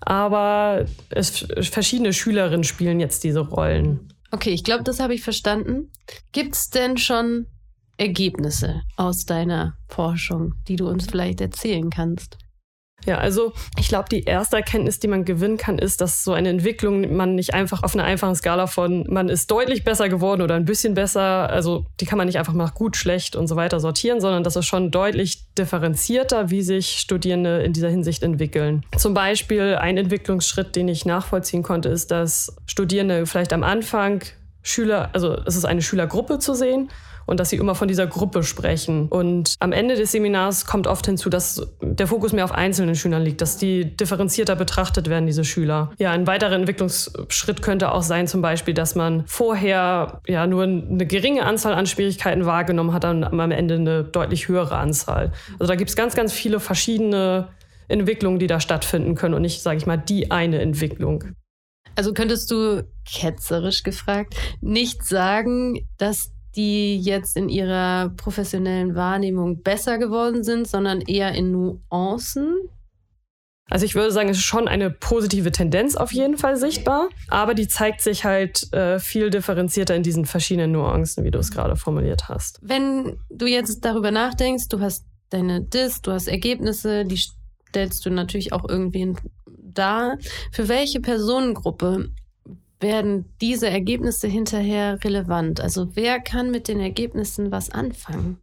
aber 0.01 0.85
es, 1.11 1.47
verschiedene 1.71 2.13
Schülerinnen 2.13 2.65
spielen 2.65 3.01
jetzt 3.01 3.25
diese 3.25 3.41
Rollen. 3.41 4.13
Okay, 4.31 4.51
ich 4.51 4.65
glaube, 4.65 4.85
das 4.85 5.01
habe 5.01 5.15
ich 5.15 5.23
verstanden. 5.23 5.91
Gibt 6.33 6.55
es 6.55 6.71
denn 6.71 6.97
schon 6.99 7.47
Ergebnisse 7.99 8.83
aus 8.97 9.25
deiner 9.27 9.77
Forschung, 9.89 10.55
die 10.69 10.77
du 10.77 10.89
uns 10.89 11.07
vielleicht 11.07 11.41
erzählen 11.41 11.91
kannst? 11.91 12.39
Ja, 13.05 13.19
also 13.19 13.53
ich 13.79 13.89
glaube, 13.89 14.09
die 14.11 14.25
erste 14.25 14.57
Erkenntnis, 14.57 14.99
die 14.99 15.07
man 15.07 15.25
gewinnen 15.25 15.59
kann, 15.59 15.79
ist, 15.79 16.01
dass 16.01 16.25
so 16.25 16.33
eine 16.33 16.49
Entwicklung 16.49 17.15
man 17.15 17.35
nicht 17.35 17.55
einfach 17.55 17.83
auf 17.83 17.95
einer 17.95 18.05
einfachen 18.05 18.35
Skala 18.35 18.67
von 18.67 19.05
man 19.09 19.29
ist 19.29 19.51
deutlich 19.51 19.85
besser 19.85 20.09
geworden 20.09 20.43
oder 20.43 20.57
ein 20.57 20.65
bisschen 20.65 20.95
besser, 20.95 21.49
also 21.49 21.85
die 22.01 22.07
kann 22.07 22.19
man 22.19 22.27
nicht 22.27 22.39
einfach 22.39 22.55
nach 22.55 22.75
gut, 22.75 22.97
schlecht 22.97 23.37
und 23.37 23.47
so 23.47 23.55
weiter 23.55 23.79
sortieren, 23.81 24.21
sondern 24.21 24.43
das 24.43 24.57
ist 24.57 24.67
schon 24.67 24.91
deutlich 24.91 25.55
differenzierter, 25.55 26.51
wie 26.51 26.63
sich 26.63 26.99
Studierende 26.99 27.63
in 27.63 27.73
dieser 27.73 27.91
Hinsicht 27.91 28.23
entwickeln. 28.23 28.85
Zum 28.97 29.15
Beispiel 29.15 29.77
ein 29.77 29.99
Entwicklungsschritt, 29.99 30.75
den 30.75 30.89
ich 30.89 31.05
nachvollziehen 31.05 31.63
konnte, 31.63 31.91
ist, 31.91 32.11
dass 32.11 32.57
Studierende 32.67 33.27
vielleicht 33.27 33.53
am 33.53 33.63
Anfang 33.63 34.23
Schüler, 34.63 35.11
also 35.13 35.37
es 35.47 35.55
ist 35.55 35.65
eine 35.65 35.83
Schülergruppe 35.83 36.41
zu 36.41 36.55
sehen 36.55 36.91
und 37.27 37.41
dass 37.41 37.51
sie 37.51 37.57
immer 37.57 37.75
von 37.75 37.89
dieser 37.89 38.07
Gruppe 38.07 38.43
sprechen. 38.43 39.09
Und 39.09 39.55
am 39.59 39.73
Ende 39.73 39.97
des 39.97 40.13
Seminars 40.13 40.65
kommt 40.65 40.87
oft 40.87 41.07
hinzu, 41.07 41.29
dass 41.29 41.67
der 41.83 42.07
Fokus 42.07 42.33
mehr 42.33 42.45
auf 42.45 42.53
einzelnen 42.53 42.95
Schülern 42.95 43.23
liegt, 43.23 43.41
dass 43.41 43.59
die 43.59 43.97
differenzierter 43.97 44.57
betrachtet 44.57 45.09
werden, 45.11 45.27
diese 45.27 45.45
Schüler. 45.45 45.93
Ja, 45.99 46.13
ein 46.13 46.27
weiterer 46.27 46.53
Entwicklungsschritt 46.53 47.63
könnte 47.63 47.93
auch 47.93 48.03
sein, 48.03 48.27
zum 48.29 48.43
Beispiel, 48.43 48.75
dass 48.75 48.95
man 48.95 49.25
vorher 49.27 50.21
ja 50.27 50.47
nur 50.47 50.63
eine 50.63 51.07
geringe 51.07 51.45
Anzahl 51.45 51.75
an 51.75 51.87
Schwierigkeiten 51.87 52.47
wahrgenommen 52.47 52.93
hat, 52.93 53.05
dann 53.05 53.25
am 53.25 53.51
Ende 53.51 53.75
eine 53.75 54.05
deutlich 54.05 54.49
höhere 54.49 54.77
Anzahl. 54.77 55.33
Also 55.59 55.67
da 55.67 55.75
gibt 55.77 55.91
es 55.91 55.97
ganz, 55.97 56.15
ganz 56.15 56.33
viele 56.33 56.61
verschiedene 56.61 57.49
Entwicklungen, 57.89 58.39
die 58.39 58.47
da 58.47 58.61
stattfinden 58.61 59.15
können 59.15 59.35
und 59.35 59.43
nicht, 59.43 59.63
sage 59.63 59.79
ich 59.79 59.87
mal, 59.87 59.97
die 59.97 60.31
eine 60.31 60.61
Entwicklung. 60.61 61.25
Also 61.95 62.13
könntest 62.13 62.51
du 62.51 62.85
ketzerisch 63.11 63.83
gefragt 63.83 64.35
nicht 64.61 65.03
sagen, 65.03 65.87
dass 65.97 66.33
die 66.57 66.99
jetzt 66.99 67.37
in 67.37 67.49
ihrer 67.49 68.11
professionellen 68.17 68.95
Wahrnehmung 68.95 69.63
besser 69.63 69.99
geworden 69.99 70.43
sind, 70.43 70.67
sondern 70.67 71.01
eher 71.01 71.33
in 71.33 71.53
Nuancen? 71.53 72.57
Also 73.69 73.85
ich 73.85 73.97
würde 73.97 74.13
sagen, 74.13 74.29
es 74.29 74.39
ist 74.39 74.45
schon 74.45 74.69
eine 74.69 74.91
positive 74.91 75.51
Tendenz 75.51 75.97
auf 75.97 76.13
jeden 76.13 76.39
Fall 76.39 76.57
sichtbar, 76.57 77.09
aber 77.29 77.55
die 77.55 77.67
zeigt 77.67 78.01
sich 78.01 78.25
halt 78.25 78.73
äh, 78.73 79.01
viel 79.01 79.29
differenzierter 79.31 79.97
in 79.97 80.05
diesen 80.05 80.25
verschiedenen 80.25 80.73
Nuancen, 80.73 81.25
wie 81.25 81.33
du 81.33 81.41
es 81.41 81.51
gerade 81.51 81.75
formuliert 81.75 82.29
hast. 82.29 82.61
Wenn 82.63 83.19
du 83.29 83.47
jetzt 83.47 83.85
darüber 83.85 84.13
nachdenkst, 84.13 84.69
du 84.69 84.81
hast 84.81 85.05
deine 85.31 85.63
DIS, 85.63 86.01
du 86.03 86.13
hast 86.13 86.29
Ergebnisse, 86.29 87.05
die 87.05 87.19
stellst 87.69 88.07
du 88.07 88.11
natürlich 88.11 88.53
auch 88.53 88.69
irgendwie 88.69 89.15
dar. 89.59 90.17
Für 90.53 90.69
welche 90.69 91.01
Personengruppe 91.01 92.11
werden 92.81 93.25
diese 93.41 93.69
Ergebnisse 93.69 94.29
hinterher 94.29 95.03
relevant? 95.03 95.61
Also 95.61 95.95
wer 95.95 96.21
kann 96.21 96.51
mit 96.51 96.69
den 96.69 96.81
Ergebnissen 96.81 97.51
was 97.51 97.71
anfangen? 97.71 98.39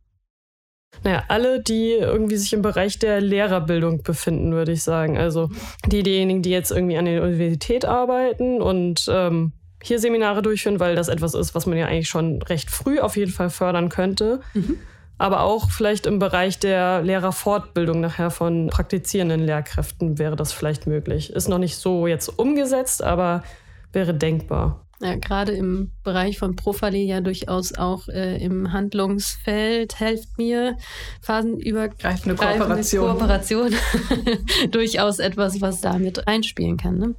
Naja, 1.03 1.23
alle, 1.27 1.61
die 1.61 1.91
irgendwie 1.91 2.37
sich 2.37 2.53
im 2.53 2.61
Bereich 2.61 2.99
der 2.99 3.19
Lehrerbildung 3.19 4.03
befinden, 4.03 4.51
würde 4.51 4.71
ich 4.71 4.83
sagen. 4.83 5.17
Also 5.17 5.49
die, 5.87 6.03
diejenigen, 6.03 6.41
die 6.41 6.51
jetzt 6.51 6.71
irgendwie 6.71 6.97
an 6.97 7.05
der 7.05 7.23
Universität 7.23 7.85
arbeiten 7.85 8.61
und 8.61 9.05
ähm, 9.09 9.53
hier 9.81 9.99
Seminare 9.99 10.41
durchführen, 10.41 10.79
weil 10.79 10.95
das 10.95 11.09
etwas 11.09 11.33
ist, 11.33 11.55
was 11.55 11.65
man 11.65 11.77
ja 11.77 11.87
eigentlich 11.87 12.07
schon 12.07 12.41
recht 12.43 12.69
früh 12.69 12.99
auf 12.99 13.17
jeden 13.17 13.31
Fall 13.31 13.49
fördern 13.49 13.89
könnte. 13.89 14.39
Mhm. 14.53 14.77
Aber 15.17 15.41
auch 15.41 15.69
vielleicht 15.69 16.05
im 16.05 16.19
Bereich 16.19 16.59
der 16.59 17.01
Lehrerfortbildung 17.01 17.99
nachher 17.99 18.31
von 18.31 18.67
praktizierenden 18.67 19.41
Lehrkräften 19.41 20.17
wäre 20.17 20.35
das 20.35 20.53
vielleicht 20.53 20.87
möglich. 20.87 21.31
Ist 21.31 21.49
noch 21.49 21.59
nicht 21.59 21.75
so 21.75 22.07
jetzt 22.07 22.27
umgesetzt, 22.29 23.03
aber 23.03 23.43
wäre 23.93 24.13
denkbar. 24.13 24.83
Ja, 25.01 25.15
gerade 25.15 25.51
im 25.51 25.91
Bereich 26.03 26.37
von 26.37 26.55
Profile 26.55 26.97
ja 26.97 27.19
durchaus 27.19 27.73
auch 27.73 28.07
äh, 28.07 28.41
im 28.41 28.71
Handlungsfeld 28.71 29.99
helft 29.99 30.37
mir 30.37 30.77
phasenübergreifende 31.21 32.35
Kooperation, 32.35 33.09
Kooperation 33.09 33.75
durchaus 34.71 35.19
etwas, 35.19 35.59
was 35.59 35.81
damit 35.81 36.27
einspielen 36.27 36.77
kann. 36.77 36.99
Ne? 36.99 37.15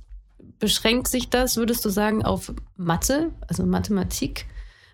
Beschränkt 0.58 1.08
sich 1.08 1.28
das, 1.28 1.58
würdest 1.58 1.84
du 1.84 1.90
sagen, 1.90 2.24
auf 2.24 2.54
Mathe, 2.76 3.32
also 3.48 3.66
Mathematik? 3.66 4.46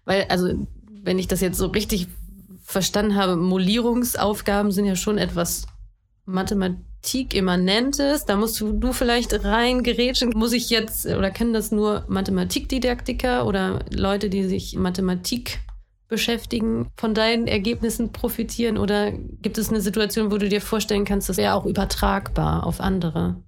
Weil, 0.04 0.24
also, 0.24 0.66
wenn 1.02 1.20
ich 1.20 1.28
das 1.28 1.40
jetzt 1.40 1.58
so 1.58 1.66
richtig 1.66 2.08
verstanden 2.64 3.14
habe, 3.14 3.36
Molierungsaufgaben 3.36 4.72
sind 4.72 4.86
ja 4.86 4.96
schon 4.96 5.16
etwas 5.16 5.66
Mathematik 6.24 6.89
Mathematik-Immanentes. 7.00 8.24
Da 8.26 8.36
musst 8.36 8.60
du, 8.60 8.72
du 8.72 8.92
vielleicht 8.92 9.44
reingerätschen. 9.44 10.32
Muss 10.34 10.52
ich 10.52 10.70
jetzt, 10.70 11.06
oder 11.06 11.30
können 11.30 11.52
das 11.52 11.72
nur 11.72 12.04
Mathematikdidaktiker 12.08 13.46
oder 13.46 13.80
Leute, 13.90 14.30
die 14.30 14.44
sich 14.44 14.76
Mathematik 14.76 15.60
beschäftigen, 16.08 16.88
von 16.96 17.14
deinen 17.14 17.46
Ergebnissen 17.46 18.12
profitieren? 18.12 18.78
Oder 18.78 19.12
gibt 19.12 19.58
es 19.58 19.70
eine 19.70 19.80
Situation, 19.80 20.30
wo 20.30 20.38
du 20.38 20.48
dir 20.48 20.60
vorstellen 20.60 21.04
kannst, 21.04 21.28
das 21.28 21.36
wäre 21.36 21.54
auch 21.54 21.66
übertragbar 21.66 22.66
auf 22.66 22.80
andere? 22.80 23.42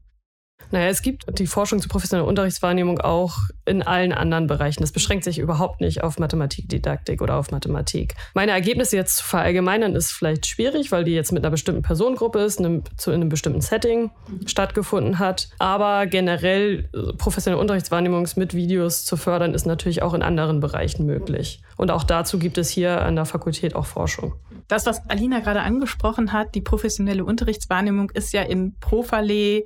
Naja, 0.73 0.89
es 0.89 1.03
gibt 1.03 1.39
die 1.39 1.47
Forschung 1.47 1.81
zur 1.81 1.91
professionellen 1.91 2.29
Unterrichtswahrnehmung 2.29 2.99
auch 2.99 3.37
in 3.67 3.83
allen 3.83 4.13
anderen 4.13 4.47
Bereichen. 4.47 4.81
Das 4.81 4.91
beschränkt 4.91 5.23
sich 5.23 5.39
überhaupt 5.39 5.83
nicht 5.83 6.03
auf 6.03 6.19
Mathematikdidaktik 6.19 7.21
oder 7.21 7.37
auf 7.37 7.51
Mathematik. 7.51 8.15
Meine 8.33 8.53
Ergebnisse 8.53 8.97
jetzt 8.97 9.19
zu 9.19 9.25
verallgemeinern 9.25 9.95
ist 9.95 10.13
vielleicht 10.13 10.47
schwierig, 10.47 10.91
weil 10.91 11.05
die 11.05 11.13
jetzt 11.13 11.31
mit 11.31 11.45
einer 11.45 11.51
bestimmten 11.51 11.83
Personengruppe 11.83 12.41
ist, 12.41 12.59
in 12.59 12.67
einem, 12.67 12.83
zu, 12.97 13.11
in 13.11 13.21
einem 13.21 13.29
bestimmten 13.29 13.61
Setting 13.61 14.11
stattgefunden 14.47 15.19
hat. 15.19 15.51
Aber 15.59 16.07
generell 16.07 16.89
äh, 16.95 17.13
professionelle 17.19 17.61
Unterrichtswahrnehmung 17.61 18.27
mit 18.37 18.55
Videos 18.55 19.05
zu 19.05 19.19
fördern, 19.19 19.53
ist 19.53 19.67
natürlich 19.67 20.03
auch 20.03 20.15
in 20.15 20.23
anderen 20.23 20.61
Bereichen 20.61 21.05
möglich. 21.05 21.63
Und 21.77 21.91
auch 21.91 22.03
dazu 22.03 22.39
gibt 22.39 22.57
es 22.57 22.71
hier 22.71 23.03
an 23.03 23.17
der 23.17 23.27
Fakultät 23.27 23.77
auch 23.77 23.87
Forschung. 23.87 24.35
Das, 24.69 24.87
was 24.87 25.09
Alina 25.11 25.41
gerade 25.41 25.61
angesprochen 25.61 26.33
hat, 26.33 26.55
die 26.55 26.63
professionelle 26.63 27.27
Unterrichtswahrnehmung, 27.27 28.11
ist 28.11 28.33
ja 28.33 28.41
in 28.41 28.75
Profale 28.81 29.65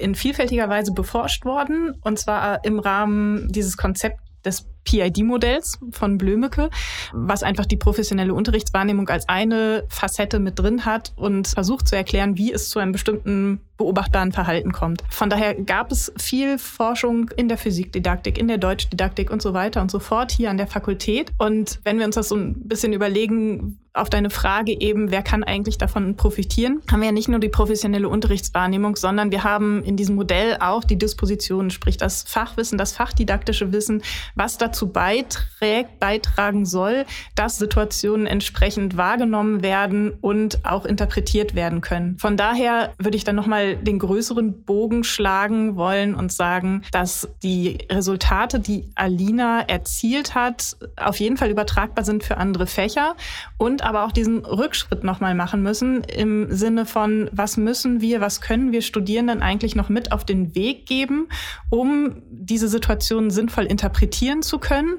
in 0.00 0.14
vielfältiger 0.14 0.68
Weise 0.68 0.92
beforscht 0.92 1.44
worden, 1.44 1.94
und 2.02 2.18
zwar 2.18 2.64
im 2.64 2.78
Rahmen 2.78 3.48
dieses 3.52 3.76
Konzept 3.76 4.20
des 4.44 4.66
PID-Modells 4.84 5.78
von 5.90 6.18
Blömecke, 6.18 6.70
was 7.12 7.42
einfach 7.42 7.66
die 7.66 7.76
professionelle 7.76 8.34
Unterrichtswahrnehmung 8.34 9.08
als 9.08 9.28
eine 9.28 9.84
Facette 9.88 10.38
mit 10.38 10.58
drin 10.58 10.84
hat 10.84 11.12
und 11.16 11.48
versucht 11.48 11.88
zu 11.88 11.96
erklären, 11.96 12.36
wie 12.36 12.52
es 12.52 12.70
zu 12.70 12.78
einem 12.78 12.92
bestimmten 12.92 13.60
beobachtbaren 13.76 14.32
Verhalten 14.32 14.72
kommt. 14.72 15.02
Von 15.10 15.30
daher 15.30 15.54
gab 15.54 15.90
es 15.90 16.12
viel 16.16 16.58
Forschung 16.58 17.30
in 17.36 17.48
der 17.48 17.58
Physikdidaktik, 17.58 18.38
in 18.38 18.48
der 18.48 18.58
Deutschdidaktik 18.58 19.30
und 19.30 19.42
so 19.42 19.52
weiter 19.52 19.80
und 19.82 19.90
so 19.90 19.98
fort 19.98 20.30
hier 20.30 20.50
an 20.50 20.58
der 20.58 20.68
Fakultät. 20.68 21.32
Und 21.38 21.80
wenn 21.82 21.98
wir 21.98 22.06
uns 22.06 22.14
das 22.14 22.28
so 22.28 22.36
ein 22.36 22.68
bisschen 22.68 22.92
überlegen, 22.92 23.80
auf 23.96 24.10
deine 24.10 24.28
Frage 24.28 24.80
eben, 24.80 25.12
wer 25.12 25.22
kann 25.22 25.44
eigentlich 25.44 25.78
davon 25.78 26.16
profitieren, 26.16 26.82
haben 26.90 27.00
wir 27.00 27.06
ja 27.06 27.12
nicht 27.12 27.28
nur 27.28 27.38
die 27.38 27.48
professionelle 27.48 28.08
Unterrichtswahrnehmung, 28.08 28.96
sondern 28.96 29.30
wir 29.30 29.44
haben 29.44 29.84
in 29.84 29.96
diesem 29.96 30.16
Modell 30.16 30.56
auch 30.58 30.82
die 30.82 30.98
Dispositionen, 30.98 31.70
sprich 31.70 31.96
das 31.96 32.24
Fachwissen, 32.24 32.76
das 32.76 32.92
fachdidaktische 32.92 33.72
Wissen, 33.72 34.02
was 34.34 34.58
dazu 34.58 34.73
dazu 34.74 34.90
beiträgt, 34.90 36.00
beitragen 36.00 36.66
soll, 36.66 37.06
dass 37.36 37.58
Situationen 37.58 38.26
entsprechend 38.26 38.96
wahrgenommen 38.96 39.62
werden 39.62 40.12
und 40.20 40.64
auch 40.64 40.84
interpretiert 40.84 41.54
werden 41.54 41.80
können. 41.80 42.18
Von 42.18 42.36
daher 42.36 42.92
würde 42.98 43.16
ich 43.16 43.22
dann 43.22 43.36
nochmal 43.36 43.76
den 43.76 44.00
größeren 44.00 44.64
Bogen 44.64 45.04
schlagen 45.04 45.76
wollen 45.76 46.16
und 46.16 46.32
sagen, 46.32 46.82
dass 46.90 47.28
die 47.44 47.78
Resultate, 47.90 48.58
die 48.58 48.90
Alina 48.96 49.60
erzielt 49.60 50.34
hat, 50.34 50.76
auf 50.96 51.20
jeden 51.20 51.36
Fall 51.36 51.50
übertragbar 51.50 52.04
sind 52.04 52.24
für 52.24 52.36
andere 52.36 52.66
Fächer 52.66 53.14
und 53.56 53.82
aber 53.82 54.04
auch 54.04 54.12
diesen 54.12 54.44
Rückschritt 54.44 55.04
nochmal 55.04 55.36
machen 55.36 55.62
müssen 55.62 56.02
im 56.02 56.50
Sinne 56.50 56.84
von, 56.84 57.30
was 57.30 57.56
müssen 57.56 58.00
wir, 58.00 58.20
was 58.20 58.40
können 58.40 58.72
wir 58.72 58.82
Studierenden 58.82 59.40
eigentlich 59.40 59.76
noch 59.76 59.88
mit 59.88 60.10
auf 60.10 60.24
den 60.24 60.56
Weg 60.56 60.86
geben, 60.86 61.28
um 61.70 62.22
diese 62.28 62.66
Situationen 62.66 63.30
sinnvoll 63.30 63.66
interpretieren 63.66 64.42
zu 64.42 64.58
können, 64.64 64.96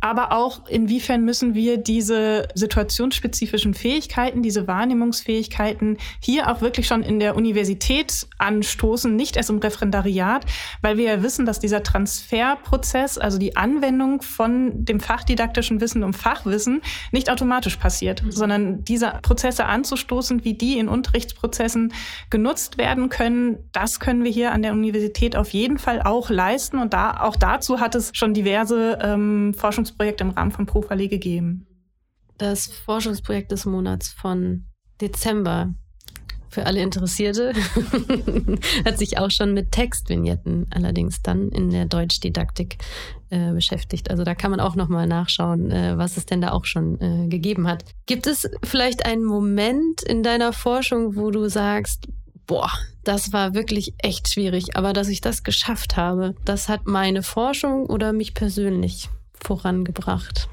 aber 0.00 0.30
auch 0.30 0.68
inwiefern 0.68 1.24
müssen 1.24 1.54
wir 1.54 1.76
diese 1.76 2.46
situationsspezifischen 2.54 3.74
Fähigkeiten, 3.74 4.42
diese 4.42 4.68
Wahrnehmungsfähigkeiten 4.68 5.96
hier 6.20 6.48
auch 6.48 6.60
wirklich 6.60 6.86
schon 6.86 7.02
in 7.02 7.18
der 7.18 7.34
Universität 7.34 8.28
anstoßen, 8.38 9.14
nicht 9.16 9.36
erst 9.36 9.50
im 9.50 9.58
Referendariat, 9.58 10.46
weil 10.82 10.98
wir 10.98 11.04
ja 11.04 11.22
wissen, 11.22 11.46
dass 11.46 11.58
dieser 11.58 11.82
Transferprozess, 11.82 13.18
also 13.18 13.38
die 13.38 13.56
Anwendung 13.56 14.22
von 14.22 14.84
dem 14.84 15.00
fachdidaktischen 15.00 15.80
Wissen 15.80 16.04
um 16.04 16.14
Fachwissen 16.14 16.80
nicht 17.10 17.28
automatisch 17.28 17.76
passiert, 17.76 18.22
mhm. 18.22 18.30
sondern 18.30 18.84
diese 18.84 19.18
Prozesse 19.22 19.64
anzustoßen, 19.64 20.44
wie 20.44 20.54
die 20.54 20.78
in 20.78 20.88
Unterrichtsprozessen 20.88 21.92
genutzt 22.30 22.78
werden 22.78 23.08
können, 23.08 23.58
das 23.72 23.98
können 23.98 24.22
wir 24.22 24.30
hier 24.30 24.52
an 24.52 24.62
der 24.62 24.72
Universität 24.72 25.34
auf 25.34 25.50
jeden 25.50 25.78
Fall 25.78 26.02
auch 26.02 26.30
leisten 26.30 26.78
und 26.78 26.92
da 26.92 27.20
auch 27.20 27.34
dazu 27.34 27.80
hat 27.80 27.96
es 27.96 28.10
schon 28.14 28.32
diverse 28.32 28.97
ähm, 29.00 29.54
Forschungsprojekte 29.54 30.24
im 30.24 30.30
Rahmen 30.30 30.52
von 30.52 30.66
Profale 30.66 31.08
gegeben. 31.08 31.66
Das 32.36 32.66
Forschungsprojekt 32.66 33.50
des 33.50 33.66
Monats 33.66 34.08
von 34.08 34.64
Dezember 35.00 35.74
für 36.50 36.66
alle 36.66 36.80
Interessierte. 36.80 37.52
Hat 38.84 38.98
sich 38.98 39.18
auch 39.18 39.30
schon 39.30 39.54
mit 39.54 39.72
Textvignetten 39.72 40.66
allerdings 40.70 41.22
dann 41.22 41.50
in 41.50 41.70
der 41.70 41.84
Deutschdidaktik 41.84 42.78
äh, 43.30 43.52
beschäftigt. 43.52 44.10
Also 44.10 44.24
da 44.24 44.34
kann 44.34 44.50
man 44.50 44.60
auch 44.60 44.74
nochmal 44.74 45.06
nachschauen, 45.06 45.70
äh, 45.70 45.98
was 45.98 46.16
es 46.16 46.26
denn 46.26 46.40
da 46.40 46.52
auch 46.52 46.64
schon 46.64 47.00
äh, 47.00 47.28
gegeben 47.28 47.68
hat. 47.68 47.84
Gibt 48.06 48.26
es 48.26 48.48
vielleicht 48.64 49.04
einen 49.04 49.24
Moment 49.24 50.02
in 50.02 50.22
deiner 50.22 50.52
Forschung, 50.52 51.16
wo 51.16 51.30
du 51.30 51.48
sagst, 51.48 52.08
boah, 52.48 52.70
das 53.04 53.32
war 53.32 53.54
wirklich 53.54 53.94
echt 53.98 54.28
schwierig, 54.32 54.76
aber 54.76 54.92
dass 54.92 55.06
ich 55.08 55.20
das 55.20 55.44
geschafft 55.44 55.96
habe, 55.96 56.34
das 56.44 56.68
hat 56.68 56.86
meine 56.86 57.22
Forschung 57.22 57.86
oder 57.86 58.12
mich 58.12 58.34
persönlich 58.34 59.08
vorangebracht? 59.40 60.48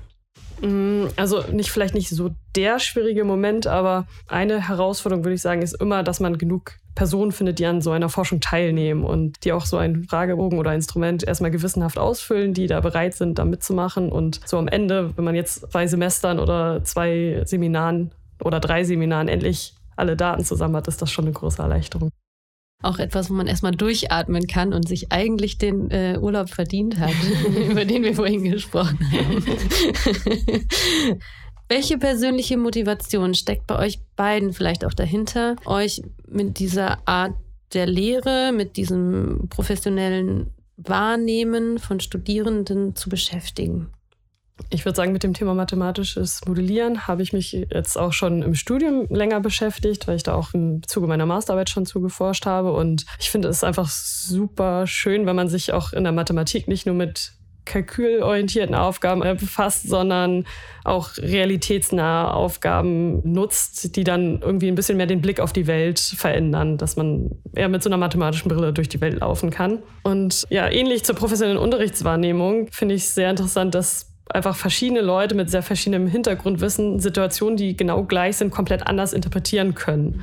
Mm, 0.61 1.07
also 1.15 1.41
nicht 1.51 1.71
vielleicht 1.71 1.95
nicht 1.95 2.09
so 2.09 2.31
der 2.55 2.79
schwierige 2.79 3.23
Moment, 3.23 3.65
aber 3.65 4.05
eine 4.27 4.67
Herausforderung 4.67 5.23
würde 5.23 5.35
ich 5.35 5.41
sagen, 5.41 5.63
ist 5.63 5.81
immer, 5.81 6.03
dass 6.03 6.19
man 6.19 6.37
genug 6.37 6.73
Personen 6.93 7.33
findet, 7.33 7.59
die 7.59 7.65
an 7.65 7.81
so 7.81 7.91
einer 7.91 8.07
Forschung 8.07 8.39
teilnehmen 8.39 9.03
und 9.03 9.43
die 9.43 9.51
auch 9.51 9.65
so 9.65 9.77
einen 9.77 10.05
Fragebogen 10.05 10.59
oder 10.59 10.73
Instrument 10.73 11.27
erstmal 11.27 11.51
gewissenhaft 11.51 11.97
ausfüllen, 11.97 12.53
die 12.53 12.67
da 12.67 12.79
bereit 12.79 13.15
sind, 13.15 13.37
da 13.37 13.43
mitzumachen. 13.43 14.09
Und 14.11 14.39
so 14.45 14.57
am 14.57 14.69
Ende, 14.69 15.11
wenn 15.17 15.25
man 15.25 15.35
jetzt 15.35 15.69
zwei 15.71 15.87
Semestern 15.87 16.39
oder 16.39 16.83
zwei 16.85 17.41
Seminaren 17.45 18.11
oder 18.41 18.61
drei 18.61 18.85
Seminaren 18.85 19.27
endlich 19.27 19.74
alle 19.95 20.15
Daten 20.15 20.43
zusammen 20.43 20.75
hat, 20.75 20.87
ist 20.87 21.01
das 21.01 21.11
schon 21.11 21.25
eine 21.25 21.33
große 21.33 21.61
Erleichterung 21.61 22.11
auch 22.85 22.99
etwas, 22.99 23.29
wo 23.29 23.33
man 23.33 23.47
erstmal 23.47 23.73
durchatmen 23.73 24.47
kann 24.47 24.73
und 24.73 24.87
sich 24.87 25.11
eigentlich 25.11 25.57
den 25.57 25.89
äh, 25.91 26.17
Urlaub 26.21 26.49
verdient 26.49 26.99
hat, 26.99 27.13
über 27.69 27.83
den 27.85 28.03
wir 28.03 28.15
vorhin 28.15 28.43
gesprochen 28.43 28.99
haben. 29.11 29.43
Welche 31.67 31.97
persönliche 31.97 32.57
Motivation 32.57 33.33
steckt 33.33 33.65
bei 33.65 33.79
euch 33.79 33.99
beiden 34.15 34.53
vielleicht 34.53 34.85
auch 34.85 34.93
dahinter, 34.93 35.55
euch 35.65 36.03
mit 36.27 36.59
dieser 36.59 37.07
Art 37.07 37.33
der 37.73 37.87
Lehre, 37.87 38.51
mit 38.53 38.77
diesem 38.77 39.47
professionellen 39.49 40.53
Wahrnehmen 40.77 41.79
von 41.79 41.99
Studierenden 41.99 42.95
zu 42.95 43.09
beschäftigen? 43.09 43.89
Ich 44.69 44.85
würde 44.85 44.95
sagen, 44.95 45.11
mit 45.11 45.23
dem 45.23 45.33
Thema 45.33 45.53
mathematisches 45.53 46.41
Modellieren 46.45 47.07
habe 47.07 47.21
ich 47.21 47.33
mich 47.33 47.51
jetzt 47.51 47.97
auch 47.97 48.13
schon 48.13 48.41
im 48.41 48.55
Studium 48.55 49.05
länger 49.09 49.39
beschäftigt, 49.39 50.07
weil 50.07 50.15
ich 50.15 50.23
da 50.23 50.33
auch 50.33 50.53
im 50.53 50.81
Zuge 50.87 51.07
meiner 51.07 51.25
Masterarbeit 51.25 51.69
schon 51.69 51.85
zugeforscht 51.85 52.45
habe. 52.45 52.73
Und 52.73 53.05
ich 53.19 53.29
finde 53.29 53.49
es 53.49 53.63
einfach 53.63 53.89
super 53.89 54.87
schön, 54.87 55.25
wenn 55.25 55.35
man 55.35 55.49
sich 55.49 55.73
auch 55.73 55.93
in 55.93 56.03
der 56.03 56.13
Mathematik 56.13 56.67
nicht 56.67 56.85
nur 56.85 56.95
mit 56.95 57.33
kalkülorientierten 57.65 58.75
Aufgaben 58.75 59.23
äh, 59.23 59.35
befasst, 59.37 59.89
sondern 59.89 60.45
auch 60.83 61.17
realitätsnahe 61.17 62.31
Aufgaben 62.33 63.21
nutzt, 63.29 63.95
die 63.95 64.03
dann 64.03 64.39
irgendwie 64.41 64.67
ein 64.67 64.75
bisschen 64.75 64.97
mehr 64.97 65.07
den 65.07 65.21
Blick 65.21 65.39
auf 65.39 65.51
die 65.51 65.67
Welt 65.67 65.99
verändern, 65.99 66.77
dass 66.77 66.95
man 66.95 67.31
eher 67.55 67.69
mit 67.69 67.83
so 67.83 67.89
einer 67.89 67.97
mathematischen 67.97 68.49
Brille 68.49 68.71
durch 68.71 68.87
die 68.87 69.01
Welt 69.01 69.19
laufen 69.19 69.49
kann. 69.49 69.79
Und 70.03 70.45
ja, 70.49 70.69
ähnlich 70.69 71.03
zur 71.03 71.15
professionellen 71.15 71.57
Unterrichtswahrnehmung 71.57 72.67
finde 72.71 72.95
ich 72.95 73.03
es 73.03 73.15
sehr 73.15 73.31
interessant, 73.31 73.73
dass 73.75 74.14
einfach 74.29 74.55
verschiedene 74.55 75.01
Leute 75.01 75.35
mit 75.35 75.49
sehr 75.49 75.63
verschiedenem 75.63 76.07
Hintergrundwissen 76.07 76.99
Situationen, 76.99 77.57
die 77.57 77.77
genau 77.77 78.03
gleich 78.03 78.37
sind, 78.37 78.51
komplett 78.51 78.85
anders 78.87 79.13
interpretieren 79.13 79.75
können. 79.75 80.21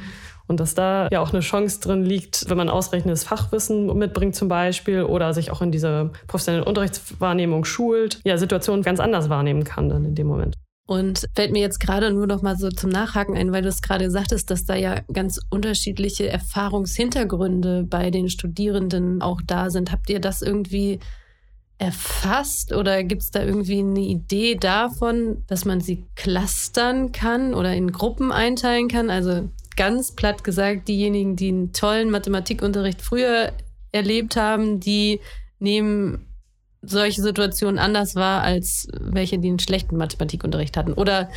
Und 0.49 0.61
dass 0.61 0.75
da 0.75 1.09
ja 1.11 1.21
auch 1.21 1.33
eine 1.33 1.41
Chance 1.41 1.81
drin 1.81 2.05
liegt, 2.05 2.51
wenn 2.51 2.57
man 2.57 2.69
ausreichendes 2.69 3.25
Fachwissen 3.25 3.87
mitbringt 3.97 4.35
zum 4.35 4.49
Beispiel 4.49 5.03
oder 5.05 5.33
sich 5.33 5.51
auch 5.51 5.63
in 5.63 5.71
dieser 5.71 6.11
professionellen 6.27 6.67
Unterrichtswahrnehmung 6.67 7.65
schult, 7.65 8.21
ja, 8.25 8.37
Situationen 8.37 8.83
ganz 8.83 9.01
anders 9.01 9.29
wahrnehmen 9.29 9.65
kann 9.65 9.89
dann 9.89 10.05
in 10.05 10.15
dem 10.15 10.27
Moment. 10.27 10.57
Und 10.87 11.27
fällt 11.35 11.53
mir 11.53 11.61
jetzt 11.61 11.79
gerade 11.79 12.13
nur 12.13 12.27
noch 12.27 12.43
mal 12.43 12.57
so 12.57 12.69
zum 12.69 12.91
Nachhaken 12.91 13.37
ein, 13.37 13.53
weil 13.53 13.63
du 13.63 13.69
es 13.69 13.83
gerade 13.83 14.11
sagtest, 14.11 14.51
dass 14.51 14.65
da 14.65 14.75
ja 14.75 15.01
ganz 15.13 15.41
unterschiedliche 15.49 16.29
Erfahrungshintergründe 16.29 17.85
bei 17.89 18.11
den 18.11 18.29
Studierenden 18.29 19.23
auch 19.23 19.41
da 19.47 19.71
sind. 19.71 19.93
Habt 19.93 20.11
ihr 20.11 20.21
das 20.21 20.43
irgendwie 20.43 20.99
erfasst 21.83 22.73
oder 22.73 23.03
gibt 23.03 23.23
es 23.23 23.33
da 23.33 23.43
irgendwie 23.43 23.81
eine 23.81 24.01
Idee 24.01 24.55
davon, 24.55 25.43
dass 25.49 25.65
man 25.65 25.81
sie 25.81 26.05
clustern 26.15 27.11
kann 27.11 27.55
oder 27.55 27.75
in 27.75 27.91
Gruppen 27.91 28.31
einteilen 28.31 28.87
kann? 28.87 29.11
Also 29.11 29.51
ganz 29.77 30.13
platt 30.13 30.45
gesagt, 30.45 30.87
diejenigen, 30.87 31.35
die 31.35 31.49
einen 31.49 31.73
tollen 31.73 32.11
Mathematikunterricht 32.11 33.03
früher 33.03 33.53
erlebt 33.91 34.37
haben, 34.37 34.79
die 34.79 35.19
nehmen 35.59 36.29
solche 36.83 37.21
Situationen 37.21 37.81
anders 37.81 38.15
wahr 38.15 38.43
als 38.43 38.87
welche, 39.01 39.41
die 39.41 39.49
einen 39.49 39.59
schlechten 39.59 39.97
Mathematikunterricht 39.97 40.77
hatten. 40.77 40.93
Oder 40.93 41.31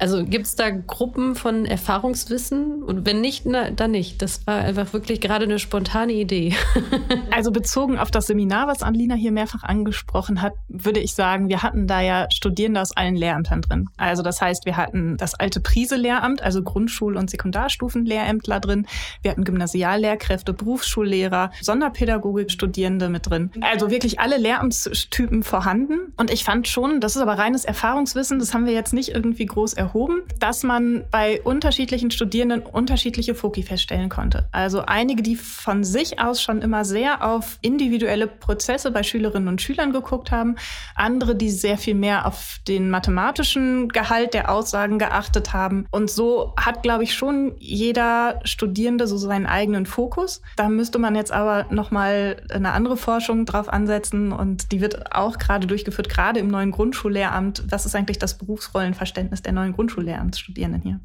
also 0.00 0.24
gibt 0.24 0.46
es 0.46 0.54
da 0.54 0.70
Gruppen 0.70 1.34
von 1.34 1.66
Erfahrungswissen? 1.66 2.84
Und 2.84 3.04
wenn 3.04 3.20
nicht, 3.20 3.46
na, 3.46 3.70
dann 3.70 3.90
nicht. 3.90 4.22
Das 4.22 4.46
war 4.46 4.60
einfach 4.60 4.92
wirklich 4.92 5.20
gerade 5.20 5.44
eine 5.44 5.58
spontane 5.58 6.12
Idee. 6.12 6.54
also 7.32 7.50
bezogen 7.50 7.98
auf 7.98 8.12
das 8.12 8.28
Seminar, 8.28 8.68
was 8.68 8.82
Anlina 8.82 9.16
hier 9.16 9.32
mehrfach 9.32 9.64
angesprochen 9.64 10.40
hat, 10.40 10.52
würde 10.68 11.00
ich 11.00 11.14
sagen, 11.14 11.48
wir 11.48 11.64
hatten 11.64 11.88
da 11.88 12.00
ja 12.00 12.28
Studierende 12.32 12.80
aus 12.80 12.96
allen 12.96 13.16
Lehrämtern 13.16 13.60
drin. 13.60 13.88
Also 13.96 14.22
das 14.22 14.40
heißt, 14.40 14.66
wir 14.66 14.76
hatten 14.76 15.16
das 15.16 15.34
alte 15.34 15.58
Prise-Lehramt, 15.58 16.42
also 16.42 16.62
Grundschul- 16.62 17.16
und 17.16 17.28
Sekundarstufenlehrämtler 17.28 18.60
drin. 18.60 18.86
Wir 19.22 19.32
hatten 19.32 19.42
Gymnasiallehrkräfte, 19.42 20.52
Berufsschullehrer, 20.52 21.50
Sonderpädagogik-Studierende 21.60 23.08
mit 23.08 23.28
drin. 23.28 23.50
Also 23.62 23.90
wirklich 23.90 24.20
alle 24.20 24.36
Lehramtstypen 24.36 25.42
vorhanden. 25.42 26.12
Und 26.16 26.30
ich 26.30 26.44
fand 26.44 26.68
schon, 26.68 27.00
das 27.00 27.16
ist 27.16 27.22
aber 27.22 27.36
reines 27.36 27.64
Erfahrungswissen, 27.64 28.38
das 28.38 28.54
haben 28.54 28.64
wir 28.64 28.72
jetzt 28.72 28.92
nicht 28.92 29.08
irgendwie 29.08 29.46
groß 29.46 29.72
erhoben 29.72 29.87
erhoben, 29.88 30.22
dass 30.38 30.62
man 30.62 31.04
bei 31.10 31.40
unterschiedlichen 31.42 32.10
Studierenden 32.10 32.62
unterschiedliche 32.62 33.34
Foki 33.34 33.62
feststellen 33.62 34.08
konnte. 34.08 34.48
Also 34.52 34.82
einige, 34.86 35.22
die 35.22 35.36
von 35.36 35.84
sich 35.84 36.20
aus 36.20 36.42
schon 36.42 36.60
immer 36.62 36.84
sehr 36.84 37.24
auf 37.24 37.58
individuelle 37.62 38.26
Prozesse 38.26 38.90
bei 38.90 39.02
Schülerinnen 39.02 39.48
und 39.48 39.62
Schülern 39.62 39.92
geguckt 39.92 40.30
haben, 40.30 40.56
andere, 40.94 41.34
die 41.34 41.50
sehr 41.50 41.78
viel 41.78 41.94
mehr 41.94 42.26
auf 42.26 42.58
den 42.68 42.90
mathematischen 42.90 43.88
Gehalt 43.88 44.34
der 44.34 44.50
Aussagen 44.50 44.98
geachtet 44.98 45.52
haben. 45.52 45.86
Und 45.90 46.10
so 46.10 46.54
hat, 46.58 46.82
glaube 46.82 47.04
ich, 47.04 47.14
schon 47.14 47.54
jeder 47.58 48.40
Studierende 48.44 49.06
so 49.06 49.16
seinen 49.16 49.46
eigenen 49.46 49.86
Fokus. 49.86 50.42
Da 50.56 50.68
müsste 50.68 50.98
man 50.98 51.14
jetzt 51.14 51.32
aber 51.32 51.66
nochmal 51.70 52.42
eine 52.50 52.72
andere 52.72 52.96
Forschung 52.96 53.46
drauf 53.46 53.68
ansetzen 53.68 54.32
und 54.32 54.70
die 54.72 54.80
wird 54.80 55.14
auch 55.14 55.38
gerade 55.38 55.66
durchgeführt, 55.66 56.08
gerade 56.08 56.40
im 56.40 56.48
neuen 56.48 56.72
Grundschullehramt. 56.72 57.64
Was 57.70 57.86
ist 57.86 57.94
eigentlich 57.94 58.18
das 58.18 58.36
Berufsrollenverständnis 58.36 59.42
der 59.42 59.52
neuen 59.52 59.77
Grundschullehramtsstudierenden 59.78 60.82
hier. 60.82 61.00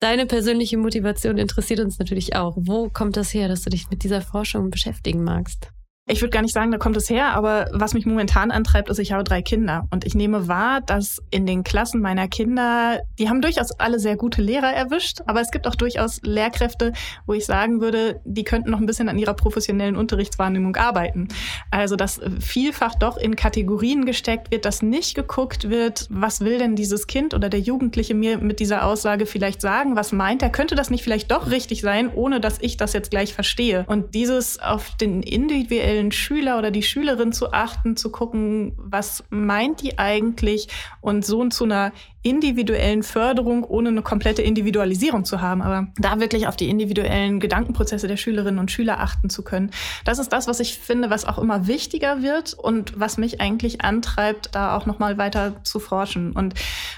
Deine 0.00 0.26
persönliche 0.26 0.78
Motivation 0.78 1.38
interessiert 1.38 1.80
uns 1.80 1.98
natürlich 1.98 2.36
auch. 2.36 2.56
Wo 2.56 2.88
kommt 2.88 3.16
das 3.16 3.34
her, 3.34 3.48
dass 3.48 3.62
du 3.62 3.70
dich 3.70 3.90
mit 3.90 4.04
dieser 4.04 4.20
Forschung 4.20 4.70
beschäftigen 4.70 5.24
magst? 5.24 5.72
Ich 6.08 6.20
würde 6.20 6.30
gar 6.30 6.42
nicht 6.42 6.54
sagen, 6.54 6.70
da 6.70 6.78
kommt 6.78 6.96
es 6.96 7.10
her, 7.10 7.34
aber 7.34 7.68
was 7.72 7.92
mich 7.92 8.06
momentan 8.06 8.52
antreibt, 8.52 8.88
ist, 8.90 9.00
ich 9.00 9.10
habe 9.10 9.24
drei 9.24 9.42
Kinder. 9.42 9.88
Und 9.90 10.06
ich 10.06 10.14
nehme 10.14 10.46
wahr, 10.46 10.80
dass 10.80 11.20
in 11.32 11.46
den 11.46 11.64
Klassen 11.64 12.00
meiner 12.00 12.28
Kinder, 12.28 13.00
die 13.18 13.28
haben 13.28 13.40
durchaus 13.40 13.72
alle 13.72 13.98
sehr 13.98 14.14
gute 14.16 14.40
Lehrer 14.40 14.72
erwischt, 14.72 15.22
aber 15.26 15.40
es 15.40 15.50
gibt 15.50 15.66
auch 15.66 15.74
durchaus 15.74 16.20
Lehrkräfte, 16.22 16.92
wo 17.26 17.32
ich 17.32 17.44
sagen 17.44 17.80
würde, 17.80 18.20
die 18.24 18.44
könnten 18.44 18.70
noch 18.70 18.78
ein 18.78 18.86
bisschen 18.86 19.08
an 19.08 19.18
ihrer 19.18 19.34
professionellen 19.34 19.96
Unterrichtswahrnehmung 19.96 20.76
arbeiten. 20.76 21.26
Also, 21.72 21.96
dass 21.96 22.20
vielfach 22.38 22.94
doch 22.94 23.16
in 23.16 23.34
Kategorien 23.34 24.06
gesteckt 24.06 24.52
wird, 24.52 24.64
dass 24.64 24.82
nicht 24.82 25.16
geguckt 25.16 25.70
wird, 25.70 26.06
was 26.08 26.40
will 26.40 26.58
denn 26.58 26.76
dieses 26.76 27.08
Kind 27.08 27.34
oder 27.34 27.48
der 27.48 27.58
Jugendliche 27.58 28.14
mir 28.14 28.38
mit 28.38 28.60
dieser 28.60 28.84
Aussage 28.84 29.26
vielleicht 29.26 29.60
sagen, 29.60 29.96
was 29.96 30.12
meint 30.12 30.40
er, 30.40 30.50
könnte 30.50 30.76
das 30.76 30.88
nicht 30.88 31.02
vielleicht 31.02 31.32
doch 31.32 31.50
richtig 31.50 31.80
sein, 31.80 32.14
ohne 32.14 32.38
dass 32.38 32.58
ich 32.60 32.76
das 32.76 32.92
jetzt 32.92 33.10
gleich 33.10 33.34
verstehe. 33.34 33.84
Und 33.88 34.14
dieses 34.14 34.60
auf 34.60 34.96
den 35.00 35.24
individuellen 35.24 35.95
individuellen 35.96 36.12
Schüler 36.12 36.58
oder 36.58 36.70
die 36.70 36.82
Schülerin 36.82 37.32
zu 37.32 37.52
achten, 37.52 37.96
zu 37.96 38.10
gucken, 38.10 38.74
was 38.76 39.24
meint 39.30 39.82
die 39.82 39.98
eigentlich? 39.98 40.68
Und 41.00 41.24
so 41.24 41.46
zu 41.48 41.64
einer 41.64 41.92
individuellen 42.26 43.04
Förderung, 43.04 43.62
ohne 43.62 43.90
eine 43.90 44.02
komplette 44.02 44.42
Individualisierung 44.42 45.24
zu 45.24 45.40
haben, 45.40 45.62
aber 45.62 45.86
da 45.96 46.18
wirklich 46.18 46.48
auf 46.48 46.56
die 46.56 46.68
individuellen 46.68 47.38
Gedankenprozesse 47.38 48.08
der 48.08 48.16
Schülerinnen 48.16 48.58
und 48.58 48.72
Schüler 48.72 48.98
achten 48.98 49.30
zu 49.30 49.42
können. 49.42 49.70
Das 50.04 50.18
ist 50.18 50.32
das, 50.32 50.48
was 50.48 50.58
ich 50.58 50.76
finde, 50.76 51.08
was 51.08 51.24
auch 51.24 51.38
immer 51.38 51.68
wichtiger 51.68 52.22
wird 52.22 52.54
und 52.54 52.98
was 52.98 53.16
mich 53.16 53.40
eigentlich 53.40 53.82
antreibt, 53.82 54.56
da 54.56 54.76
auch 54.76 54.86
nochmal 54.86 55.18
weiter 55.18 55.62
zu 55.62 55.78
forschen. 55.78 56.32
Und 56.32 56.54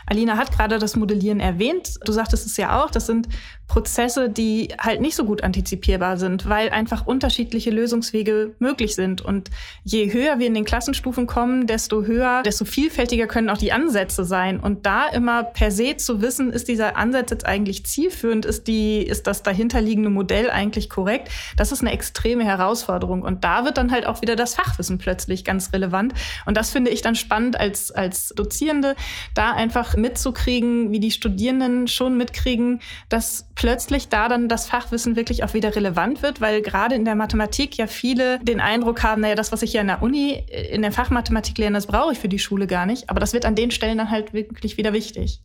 Alina 0.07 0.39
hat 0.39 0.51
gerade 0.51 0.79
das 0.79 0.97
Modellieren 0.97 1.41
erwähnt. 1.41 1.99
Du 2.07 2.13
sagtest 2.13 2.47
es 2.47 2.57
ja 2.57 2.83
auch, 2.83 2.91
das 2.91 3.07
sind 3.07 3.29
Prozesse, 3.69 4.31
die 4.31 4.69
halt 4.79 5.03
nicht 5.03 5.15
so 5.15 5.25
gut 5.25 5.45
antizipierbar 5.45 6.17
sind, 6.17 6.49
weil 6.49 6.71
einfach 6.71 7.07
unterschiedliche 7.07 7.71
Lösungswege 7.71 8.55
möglich 8.59 8.95
sind. 8.95 9.21
Und 9.21 9.51
je 9.85 10.11
höher 10.11 10.39
wir 10.39 10.47
in 10.47 10.55
den 10.55 10.65
Klassenstufen 10.65 11.27
kommen, 11.27 11.67
desto 11.67 12.05
höher, 12.05 12.43
desto 12.43 12.65
vielfältiger 12.65 13.27
können 13.27 13.51
auch 13.51 13.59
die 13.59 13.73
Ansätze 13.73 14.25
sein. 14.25 14.59
Und 14.59 14.87
da 14.87 15.09
immer 15.19 15.43
per 15.43 15.73
se 15.73 15.97
zu 15.97 16.23
wissen, 16.23 16.53
ist 16.53 16.69
dieser 16.69 16.97
Ansatz 16.97 17.31
jetzt 17.33 17.45
eigentlich 17.45 17.85
zielführend, 17.85 18.47
ist 18.47 18.69
die, 18.69 19.03
ist 19.03 19.27
das 19.27 19.43
dahinterliegende 19.43 20.11
Modell 20.11 20.49
eigentlich 20.49 20.89
korrekt, 20.89 21.29
das 21.57 21.73
ist 21.73 21.81
eine 21.81 21.93
extreme 21.93 22.45
Herausforderung. 22.45 23.23
Und 23.23 23.43
da 23.43 23.65
wird 23.65 23.79
dann 23.79 23.91
halt 23.91 24.07
auch 24.07 24.23
wieder 24.23 24.37
das 24.37 24.55
Fachwissen 24.55 24.99
plötzlich 24.99 25.45
ganz 25.45 25.73
relevant. 25.73 26.15
Und 26.47 26.57
das 26.57 26.71
finde 26.71 26.93
ich 26.93 27.03
dann 27.03 27.17
spannend 27.17 27.59
als, 27.59 27.91
als 27.91 28.29
Dozierende, 28.29 28.95
da 29.35 29.53
einfach 29.53 29.97
mitzukriegen, 29.97 30.93
wie 30.93 31.01
die 31.01 31.11
Studierenden 31.11 31.89
schon 31.89 32.17
mitkriegen, 32.17 32.81
dass 33.09 33.49
plötzlich 33.57 34.09
da 34.09 34.29
dann 34.29 34.49
das 34.49 34.69
Fachwissen 34.69 35.17
wirklich 35.17 35.43
auch 35.43 35.53
wieder 35.53 35.75
relevant 35.75 36.23
wird, 36.23 36.41
weil 36.41 36.63
gerade 36.63 36.95
in 36.95 37.05
der 37.05 37.17
Mathematik 37.17 37.77
ja 37.77 37.89
viele 37.89 38.39
den 38.39 38.61
Eindruck 38.61 39.03
haben, 39.03 39.23
naja, 39.23 39.35
das, 39.35 39.51
was 39.51 39.63
ich 39.63 39.73
hier 39.73 39.81
in 39.81 39.89
der 39.89 40.01
Uni, 40.01 40.45
in 40.71 40.83
der 40.83 40.93
Fachmathematik 40.93 41.59
lerne, 41.59 41.77
das 41.77 41.87
brauche 41.87 42.13
ich 42.13 42.21
für 42.21 42.29
die 42.29 42.39
Schule 42.39 42.69
gar 42.69 42.87
nicht. 42.87 43.11
Aber 43.11 43.19
das 43.19 43.33
wird 43.33 43.45
an 43.45 43.57
den 43.57 43.73
Stellen 43.73 43.99
dann 43.99 44.11
halt 44.13 44.33
wirklich 44.33 44.77
wieder 44.77 44.93
wichtig. 44.99 45.43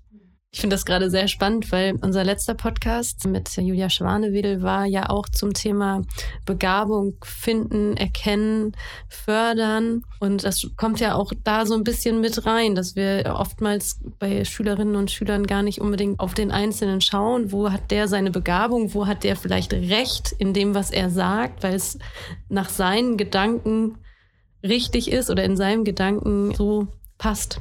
Ich 0.56 0.62
finde 0.62 0.76
das 0.76 0.86
gerade 0.86 1.10
sehr 1.10 1.28
spannend, 1.28 1.72
weil 1.72 1.96
unser 2.02 2.24
letzter 2.24 2.54
Podcast 2.54 3.26
mit 3.26 3.50
Julia 3.58 3.90
Schwanewedel 3.90 4.62
war 4.62 4.86
ja 4.86 5.10
auch 5.10 5.28
zum 5.28 5.56
Thema 5.56 6.04
Begabung 6.46 7.16
finden, 7.24 7.98
erkennen, 7.98 8.74
fördern. 9.10 10.04
Und 10.20 10.44
das 10.44 10.70
kommt 10.78 11.00
ja 11.00 11.16
auch 11.16 11.34
da 11.44 11.66
so 11.66 11.74
ein 11.74 11.84
bisschen 11.84 12.22
mit 12.22 12.46
rein, 12.46 12.76
dass 12.76 12.96
wir 12.96 13.34
oftmals 13.36 14.00
bei 14.20 14.46
Schülerinnen 14.46 14.96
und 14.96 15.10
Schülern 15.10 15.48
gar 15.48 15.64
nicht 15.64 15.82
unbedingt 15.82 16.20
auf 16.20 16.36
den 16.36 16.52
Einzelnen 16.52 17.02
schauen, 17.02 17.52
wo 17.52 17.72
hat 17.72 17.90
der 17.90 18.08
seine 18.08 18.30
Begabung, 18.30 18.94
wo 18.94 19.08
hat 19.08 19.24
der 19.24 19.36
vielleicht 19.36 19.74
Recht 19.74 20.36
in 20.38 20.54
dem, 20.54 20.76
was 20.76 20.92
er 20.92 21.10
sagt, 21.10 21.64
weil 21.64 21.74
es 21.74 21.98
nach 22.50 22.70
seinen 22.70 23.18
Gedanken 23.18 23.98
richtig 24.62 25.12
ist 25.12 25.32
oder 25.32 25.44
in 25.44 25.58
seinem 25.58 25.84
Gedanken 25.84 26.54
so 26.54 26.90
passt. 27.18 27.60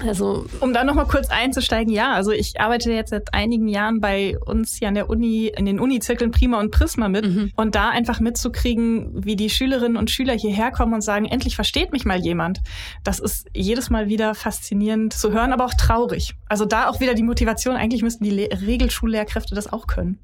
Also, 0.00 0.46
um 0.60 0.72
da 0.72 0.84
nochmal 0.84 1.06
kurz 1.06 1.28
einzusteigen, 1.28 1.92
ja, 1.92 2.12
also 2.12 2.30
ich 2.30 2.60
arbeite 2.60 2.92
jetzt 2.92 3.10
seit 3.10 3.34
einigen 3.34 3.68
Jahren 3.68 4.00
bei 4.00 4.38
uns 4.38 4.76
hier 4.76 4.88
an 4.88 4.94
der 4.94 5.10
Uni, 5.10 5.52
in 5.56 5.66
den 5.66 5.80
Uni-Zirkeln 5.80 6.30
Prima 6.30 6.60
und 6.60 6.70
Prisma 6.70 7.08
mit 7.08 7.26
mhm. 7.26 7.52
und 7.56 7.74
da 7.74 7.90
einfach 7.90 8.20
mitzukriegen, 8.20 9.24
wie 9.24 9.34
die 9.34 9.50
Schülerinnen 9.50 9.96
und 9.96 10.10
Schüler 10.10 10.34
hierher 10.34 10.70
kommen 10.70 10.94
und 10.94 11.00
sagen, 11.00 11.26
endlich 11.26 11.56
versteht 11.56 11.92
mich 11.92 12.04
mal 12.04 12.18
jemand. 12.18 12.60
Das 13.02 13.18
ist 13.18 13.48
jedes 13.54 13.90
Mal 13.90 14.08
wieder 14.08 14.34
faszinierend 14.34 15.12
zu 15.12 15.32
hören, 15.32 15.52
aber 15.52 15.64
auch 15.64 15.74
traurig. 15.74 16.34
Also 16.48 16.64
da 16.64 16.88
auch 16.88 17.00
wieder 17.00 17.14
die 17.14 17.22
Motivation, 17.22 17.76
eigentlich 17.76 18.02
müssten 18.02 18.24
die 18.24 18.30
Le 18.30 18.48
Regelschullehrkräfte 18.52 19.54
das 19.54 19.72
auch 19.72 19.86
können. 19.86 20.20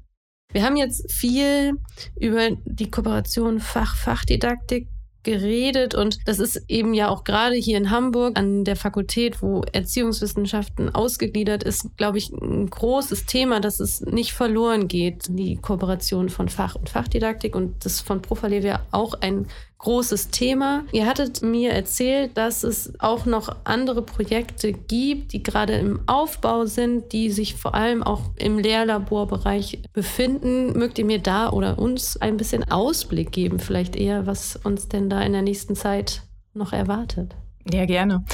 Wir 0.51 0.63
haben 0.63 0.77
jetzt 0.77 1.11
viel 1.11 1.73
über 2.17 2.51
die 2.65 2.89
Kooperation 2.89 3.59
Fach-Fachdidaktik 3.59 4.87
geredet 5.25 5.93
und 5.93 6.19
das 6.25 6.39
ist 6.39 6.63
eben 6.69 6.93
ja 6.93 7.09
auch 7.09 7.25
gerade 7.25 7.55
hier 7.55 7.77
in 7.77 7.89
Hamburg 7.89 8.39
an 8.39 8.63
der 8.63 8.77
Fakultät, 8.77 9.41
wo 9.41 9.63
Erziehungswissenschaften 9.73 10.95
ausgegliedert 10.95 11.63
ist, 11.63 11.97
glaube 11.97 12.17
ich, 12.17 12.31
ein 12.31 12.69
großes 12.69 13.25
Thema, 13.25 13.59
dass 13.59 13.81
es 13.81 14.01
nicht 14.01 14.31
verloren 14.31 14.87
geht, 14.87 15.25
die 15.29 15.57
Kooperation 15.57 16.29
von 16.29 16.47
Fach- 16.47 16.75
und 16.75 16.89
Fachdidaktik 16.89 17.55
und 17.55 17.83
das 17.83 17.99
von 17.99 18.21
Profalevia 18.21 18.85
auch 18.91 19.15
ein 19.19 19.47
großes 19.85 20.29
Thema. 20.29 20.83
Ihr 20.91 21.05
hattet 21.05 21.43
mir 21.43 21.71
erzählt, 21.71 22.35
dass 22.37 22.63
es 22.63 22.99
auch 22.99 23.27
noch 23.27 23.55
andere 23.65 24.01
Projekte 24.01 24.73
gibt, 24.73 25.31
die 25.31 25.43
gerade 25.43 25.73
im 25.73 25.99
Aufbau 26.07 26.65
sind, 26.65 27.13
die 27.13 27.29
sich 27.29 27.53
vor 27.53 27.75
allem 27.75 28.01
auch 28.01 28.31
im 28.35 28.57
Lehrlaborbereich 28.57 29.83
befinden. 29.93 30.77
Mögt 30.77 30.97
ihr 30.97 31.05
mir 31.05 31.19
da 31.19 31.51
oder 31.51 31.77
uns 31.77 32.17
ein 32.17 32.35
bisschen 32.35 32.63
Ausblick 32.63 33.31
geben, 33.31 33.59
vielleicht 33.59 33.95
eher, 33.95 34.25
was 34.25 34.55
uns 34.55 34.87
denn 34.87 35.07
da 35.07 35.21
in 35.21 35.33
der 35.33 35.43
nächsten 35.43 35.75
Zeit 35.75 36.23
noch 36.55 36.73
erwartet? 36.73 37.35
Ja, 37.71 37.85
gerne. 37.85 38.25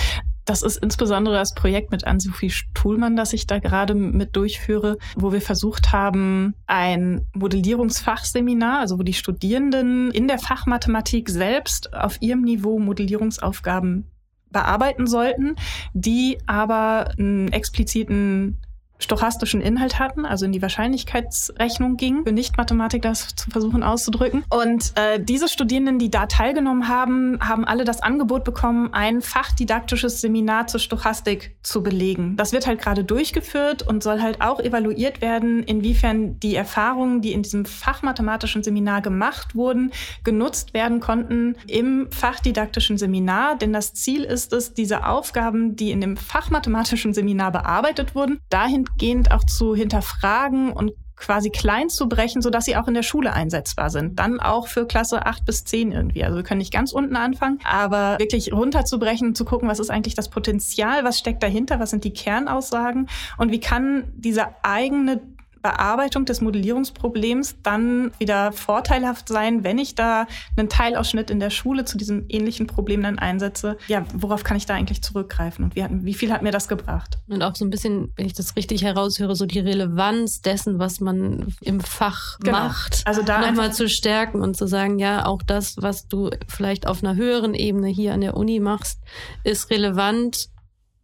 Das 0.45 0.62
ist 0.63 0.77
insbesondere 0.77 1.36
das 1.36 1.54
Projekt 1.54 1.91
mit 1.91 2.06
Ann-Sophie 2.06 2.49
Stuhlmann, 2.49 3.15
das 3.15 3.34
ich 3.34 3.47
da 3.47 3.60
gerade 3.60 3.93
mit 3.93 4.36
durchführe, 4.36 4.97
wo 5.15 5.32
wir 5.32 5.41
versucht 5.41 5.91
haben, 5.91 6.56
ein 6.65 7.27
Modellierungsfachseminar, 7.34 8.80
also 8.80 8.97
wo 8.97 9.04
die 9.04 9.13
Studierenden 9.13 10.12
in 10.12 10.27
der 10.27 10.39
Fachmathematik 10.39 11.30
selbst 11.30 11.93
auf 11.93 12.21
ihrem 12.21 12.41
Niveau 12.41 12.80
Modellierungsaufgaben 12.80 14.10
bearbeiten 14.51 15.08
sollten, 15.08 15.56
die 15.93 16.38
aber 16.45 17.12
einen 17.17 17.51
expliziten 17.51 18.58
stochastischen 19.03 19.61
Inhalt 19.61 19.99
hatten, 19.99 20.25
also 20.25 20.45
in 20.45 20.51
die 20.51 20.61
Wahrscheinlichkeitsrechnung 20.61 21.97
ging, 21.97 22.23
für 22.23 22.31
Nicht-Mathematik 22.31 23.01
das 23.01 23.35
zu 23.35 23.49
versuchen 23.49 23.83
auszudrücken. 23.83 24.43
Und 24.49 24.93
äh, 24.95 25.19
diese 25.19 25.47
Studierenden, 25.47 25.99
die 25.99 26.09
da 26.09 26.25
teilgenommen 26.25 26.87
haben, 26.87 27.39
haben 27.41 27.65
alle 27.65 27.83
das 27.83 28.01
Angebot 28.01 28.43
bekommen, 28.43 28.93
ein 28.93 29.21
fachdidaktisches 29.21 30.21
Seminar 30.21 30.67
zur 30.67 30.79
Stochastik 30.79 31.55
zu 31.63 31.83
belegen. 31.83 32.35
Das 32.37 32.53
wird 32.53 32.67
halt 32.67 32.81
gerade 32.81 33.03
durchgeführt 33.03 33.85
und 33.87 34.03
soll 34.03 34.21
halt 34.21 34.41
auch 34.41 34.59
evaluiert 34.59 35.21
werden, 35.21 35.63
inwiefern 35.63 36.39
die 36.39 36.55
Erfahrungen, 36.55 37.21
die 37.21 37.33
in 37.33 37.43
diesem 37.43 37.65
fachmathematischen 37.65 38.63
Seminar 38.63 39.01
gemacht 39.01 39.55
wurden, 39.55 39.91
genutzt 40.23 40.73
werden 40.73 40.99
konnten 40.99 41.55
im 41.67 42.07
fachdidaktischen 42.11 42.97
Seminar. 42.97 43.57
Denn 43.57 43.73
das 43.73 43.93
Ziel 43.93 44.23
ist 44.23 44.53
es, 44.53 44.73
diese 44.73 45.05
Aufgaben, 45.05 45.75
die 45.75 45.91
in 45.91 46.01
dem 46.01 46.17
fachmathematischen 46.17 47.13
Seminar 47.13 47.51
bearbeitet 47.51 48.15
wurden, 48.15 48.39
dahin 48.49 48.85
dahingehend 48.97 49.32
auch 49.32 49.43
zu 49.43 49.75
hinterfragen 49.75 50.71
und 50.71 50.91
quasi 51.15 51.51
klein 51.51 51.89
zu 51.89 52.10
brechen, 52.10 52.41
sodass 52.41 52.65
sie 52.65 52.75
auch 52.75 52.88
in 52.88 52.95
der 52.95 53.04
Schule 53.04 53.32
einsetzbar 53.32 53.91
sind. 53.91 54.17
Dann 54.17 54.39
auch 54.39 54.67
für 54.67 54.88
Klasse 54.88 55.25
8 55.25 55.45
bis 55.45 55.63
10 55.65 55.91
irgendwie. 55.91 56.23
Also 56.23 56.38
wir 56.38 56.43
können 56.43 56.58
nicht 56.58 56.73
ganz 56.73 56.91
unten 56.91 57.15
anfangen, 57.15 57.60
aber 57.63 58.17
wirklich 58.17 58.51
runterzubrechen 58.51 59.36
zu 59.36 59.45
gucken, 59.45 59.69
was 59.69 59.80
ist 59.80 59.91
eigentlich 59.91 60.15
das 60.15 60.30
Potenzial, 60.30 61.04
was 61.04 61.19
steckt 61.19 61.43
dahinter, 61.43 61.80
was 61.80 61.91
sind 61.91 62.04
die 62.04 62.13
Kernaussagen 62.13 63.08
und 63.38 63.51
wie 63.51 63.60
kann 63.60 64.12
dieser 64.15 64.56
eigene 64.63 65.21
Bearbeitung 65.62 66.26
des 66.26 66.41
Modellierungsproblems 66.41 67.56
dann 67.63 68.12
wieder 68.19 68.52
vorteilhaft 68.52 69.28
sein, 69.28 69.63
wenn 69.63 69.78
ich 69.78 69.95
da 69.95 70.28
einen 70.58 70.69
Teilausschnitt 70.69 71.30
in 71.30 71.39
der 71.39 71.50
Schule 71.50 71.86
zu 71.86 71.97
diesem 71.97 72.26
ähnlichen 72.30 72.67
Problem 72.67 73.04
dann 73.04 73.19
einsetze. 73.19 73.78
Ja, 73.88 74.06
worauf 74.13 74.43
kann 74.43 74.58
ich 74.58 74.65
da 74.65 74.74
eigentlich 74.74 75.02
zurückgreifen 75.02 75.65
und 75.65 75.76
wie, 75.76 75.84
hat, 75.84 75.91
wie 75.93 76.13
viel 76.13 76.32
hat 76.32 76.41
mir 76.41 76.52
das 76.52 76.67
gebracht? 76.67 77.17
Und 77.28 77.41
auch 77.43 77.56
so 77.56 77.65
ein 77.65 77.69
bisschen, 77.69 78.12
wenn 78.15 78.26
ich 78.26 78.34
das 78.34 78.56
richtig 78.56 78.84
heraushöre, 78.84 79.36
so 79.36 79.45
die 79.45 79.60
Relevanz 79.60 80.41
dessen, 80.41 80.80
was 80.80 81.00
man 81.00 81.54
im 81.62 81.82
Fach 81.82 82.39
genau. 82.39 82.60
macht, 82.60 83.02
also 83.06 83.21
da 83.21 83.41
nochmal 83.41 83.74
zu 83.74 83.89
stärken 83.89 84.41
und 84.41 84.56
zu 84.56 84.67
sagen, 84.67 85.00
ja, 85.00 85.26
auch 85.26 85.41
das, 85.43 85.76
was 85.80 86.08
du 86.08 86.30
vielleicht 86.47 86.88
auf 86.88 87.04
einer 87.04 87.15
höheren 87.15 87.54
Ebene 87.54 87.88
hier 87.88 88.13
an 88.13 88.21
der 88.21 88.38
Uni 88.38 88.60
machst, 88.60 89.00
ist 89.43 89.69
relevant 89.69 90.50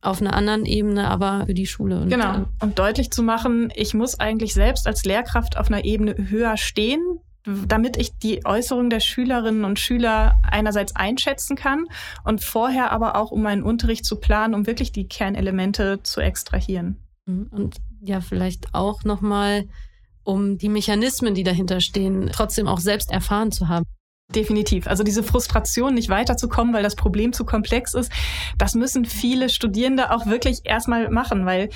auf 0.01 0.21
einer 0.21 0.33
anderen 0.33 0.65
Ebene, 0.65 1.09
aber 1.09 1.45
für 1.45 1.53
die 1.53 1.65
Schule. 1.65 2.01
Und, 2.01 2.09
genau. 2.09 2.45
Und 2.61 2.79
deutlich 2.79 3.11
zu 3.11 3.23
machen, 3.23 3.71
ich 3.75 3.93
muss 3.93 4.19
eigentlich 4.19 4.53
selbst 4.53 4.87
als 4.87 5.03
Lehrkraft 5.05 5.57
auf 5.57 5.67
einer 5.67 5.85
Ebene 5.85 6.15
höher 6.17 6.57
stehen, 6.57 7.01
damit 7.67 7.97
ich 7.97 8.17
die 8.17 8.45
Äußerung 8.45 8.89
der 8.89 8.99
Schülerinnen 8.99 9.63
und 9.63 9.79
Schüler 9.79 10.35
einerseits 10.43 10.95
einschätzen 10.95 11.55
kann 11.55 11.85
und 12.23 12.43
vorher 12.43 12.91
aber 12.91 13.15
auch, 13.15 13.31
um 13.31 13.41
meinen 13.41 13.63
Unterricht 13.63 14.05
zu 14.05 14.17
planen, 14.17 14.53
um 14.53 14.67
wirklich 14.67 14.91
die 14.91 15.07
Kernelemente 15.07 16.01
zu 16.03 16.19
extrahieren. 16.19 16.97
Mhm. 17.25 17.47
Und 17.51 17.77
ja, 18.01 18.21
vielleicht 18.21 18.73
auch 18.73 19.03
nochmal, 19.03 19.67
um 20.23 20.57
die 20.57 20.69
Mechanismen, 20.69 21.35
die 21.35 21.43
dahinter 21.43 21.79
stehen, 21.79 22.29
trotzdem 22.33 22.67
auch 22.67 22.79
selbst 22.79 23.11
erfahren 23.11 23.51
zu 23.51 23.69
haben. 23.69 23.85
Definitiv. 24.37 24.85
Also 24.85 25.03
diese 25.03 25.23
Frustration, 25.23 25.95
nicht 25.95 26.09
weiterzukommen, 26.09 26.71
weil 26.71 26.83
das 26.83 26.95
Problem 26.95 27.33
zu 27.33 27.43
komplex 27.43 27.95
ist, 27.95 28.11
das 28.59 28.75
müssen 28.75 29.03
viele 29.03 29.49
Studierende 29.49 30.11
auch 30.11 30.27
wirklich 30.27 30.59
erstmal 30.63 31.09
machen, 31.09 31.47
weil 31.47 31.69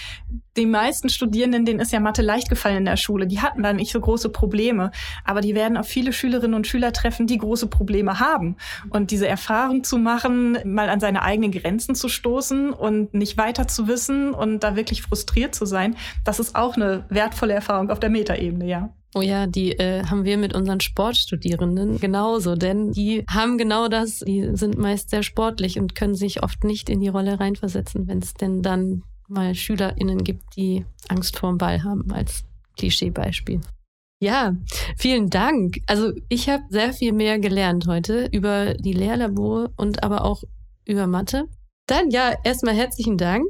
die 0.56 0.68
meisten 0.68 1.10
Studierenden, 1.10 1.66
denen 1.66 1.80
ist 1.80 1.92
ja 1.92 2.00
Mathe 2.00 2.22
leicht 2.22 2.50
gefallen 2.50 2.78
in 2.78 2.86
der 2.86 2.98
Schule, 2.98 3.26
die 3.26 3.40
hatten 3.40 3.64
dann 3.64 3.78
nicht 3.78 3.92
so 3.92 4.00
große 4.00 4.30
Probleme, 4.30 4.92
aber 5.26 5.42
die 5.42 5.56
werden 5.56 5.76
auf 5.76 5.88
viele 5.88 6.14
Schülerinnen 6.14 6.54
und 6.54 6.68
Schüler 6.68 6.94
treffen, 6.94 7.26
die 7.26 7.40
große 7.40 7.66
Probleme 7.66 8.20
haben. 8.20 8.58
Und 8.92 9.10
diese 9.10 9.28
Erfahrung 9.28 9.84
zu 9.84 9.98
machen, 9.98 10.60
mal 10.64 10.90
an 10.90 11.00
seine 11.00 11.24
eigenen 11.24 11.52
Grenzen 11.52 11.96
zu 11.96 12.10
stoßen 12.10 12.74
und 12.74 13.16
nicht 13.16 13.38
weiter 13.38 13.68
zu 13.68 13.88
wissen 13.88 14.36
und 14.36 14.60
da 14.60 14.76
wirklich 14.76 15.02
frustriert 15.02 15.56
zu 15.56 15.66
sein, 15.66 15.96
das 16.26 16.40
ist 16.40 16.56
auch 16.56 16.76
eine 16.76 17.06
wertvolle 17.10 17.54
Erfahrung 17.54 17.90
auf 17.90 18.00
der 18.00 18.12
Metaebene, 18.12 18.68
ja. 18.68 18.94
Oh 19.14 19.22
ja, 19.22 19.46
die 19.46 19.74
äh, 19.74 20.06
haben 20.06 20.24
wir 20.24 20.38
mit 20.38 20.56
unseren 20.56 20.80
Sportstudierenden 20.80 22.00
genauso, 22.00 22.56
denn 22.56 22.94
die 22.94 23.26
haben 23.30 23.58
genau 23.58 23.90
das. 23.90 24.20
Die 24.20 24.52
sind 24.54 24.78
meist 24.78 25.10
sehr 25.10 25.24
sportlich 25.24 25.80
und 25.80 25.96
können 25.96 26.16
sich 26.16 26.44
oft 26.44 26.64
nicht 26.64 26.90
in 26.90 27.02
die 27.02 27.10
Rolle 27.10 27.40
reinversetzen, 27.40 28.08
wenn 28.08 28.20
es 28.20 28.34
denn 28.34 28.62
dann 28.62 29.04
mal 29.28 29.54
SchülerInnen 29.54 30.24
gibt, 30.24 30.56
die 30.56 30.86
Angst 31.10 31.38
vorm 31.38 31.58
Ball 31.58 31.84
haben, 31.84 32.10
als 32.12 32.44
Klischeebeispiel. 32.78 33.60
Ja, 34.22 34.56
vielen 34.98 35.30
Dank. 35.30 35.80
Also 35.88 36.14
ich 36.30 36.48
habe 36.48 36.64
sehr 36.70 36.94
viel 36.94 37.12
mehr 37.12 37.40
gelernt 37.40 37.88
heute 37.88 38.30
über 38.32 38.76
die 38.76 38.94
Lehrlabore 38.94 39.72
und 39.76 40.04
aber 40.04 40.24
auch 40.24 40.44
über 40.86 41.08
Mathe. 41.08 41.46
Dann 41.88 42.12
ja, 42.12 42.34
erstmal 42.44 42.76
herzlichen 42.76 43.18
Dank 43.18 43.46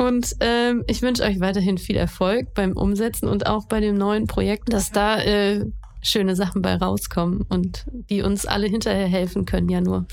und 0.00 0.34
ähm, 0.40 0.82
ich 0.86 1.02
wünsche 1.02 1.24
euch 1.24 1.40
weiterhin 1.40 1.76
viel 1.76 1.96
Erfolg 1.96 2.54
beim 2.54 2.72
Umsetzen 2.72 3.28
und 3.28 3.46
auch 3.46 3.66
bei 3.66 3.80
dem 3.80 3.98
neuen 3.98 4.26
Projekt, 4.26 4.72
dass 4.72 4.92
da 4.92 5.20
äh, 5.20 5.66
schöne 6.00 6.34
Sachen 6.36 6.62
bei 6.62 6.74
rauskommen 6.74 7.42
und 7.50 7.84
die 7.92 8.22
uns 8.22 8.46
alle 8.46 8.66
hinterher 8.66 9.08
helfen 9.08 9.44
können, 9.44 9.68
ja 9.68 9.82
nur. 9.82 10.06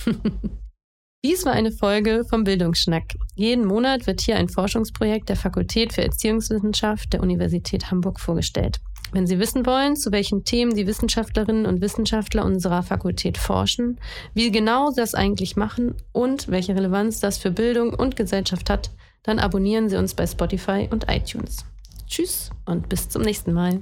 Dies 1.26 1.46
war 1.46 1.54
eine 1.54 1.72
Folge 1.72 2.26
vom 2.30 2.44
Bildungsschnack. 2.44 3.16
Jeden 3.36 3.66
Monat 3.66 4.08
wird 4.08 4.20
hier 4.20 4.36
ein 4.36 4.50
Forschungsprojekt 4.50 5.30
der 5.30 5.38
Fakultät 5.38 5.94
für 5.94 6.04
Erziehungswissenschaft 6.04 7.14
der 7.14 7.22
Universität 7.22 7.90
Hamburg 7.90 8.20
vorgestellt. 8.20 8.82
Wenn 9.14 9.26
Sie 9.26 9.40
wissen 9.40 9.66
wollen, 9.66 9.96
zu 9.96 10.12
welchen 10.12 10.44
Themen 10.44 10.76
die 10.76 10.86
Wissenschaftlerinnen 10.86 11.66
und 11.66 11.80
Wissenschaftler 11.80 12.44
unserer 12.44 12.84
Fakultät 12.84 13.38
forschen, 13.38 14.02
wie 14.34 14.52
genau 14.52 14.90
sie 14.90 15.00
das 15.00 15.16
eigentlich 15.16 15.56
machen 15.56 15.96
und 16.12 16.50
welche 16.50 16.76
Relevanz 16.76 17.22
das 17.22 17.38
für 17.38 17.52
Bildung 17.52 17.94
und 17.94 18.18
Gesellschaft 18.18 18.70
hat, 18.70 18.92
dann 19.24 19.40
abonnieren 19.40 19.90
Sie 19.90 19.98
uns 19.98 20.14
bei 20.14 20.26
Spotify 20.26 20.88
und 20.92 21.10
iTunes. 21.10 21.66
Tschüss 22.08 22.50
und 22.66 22.90
bis 22.90 23.10
zum 23.10 23.22
nächsten 23.22 23.54
Mal. 23.54 23.82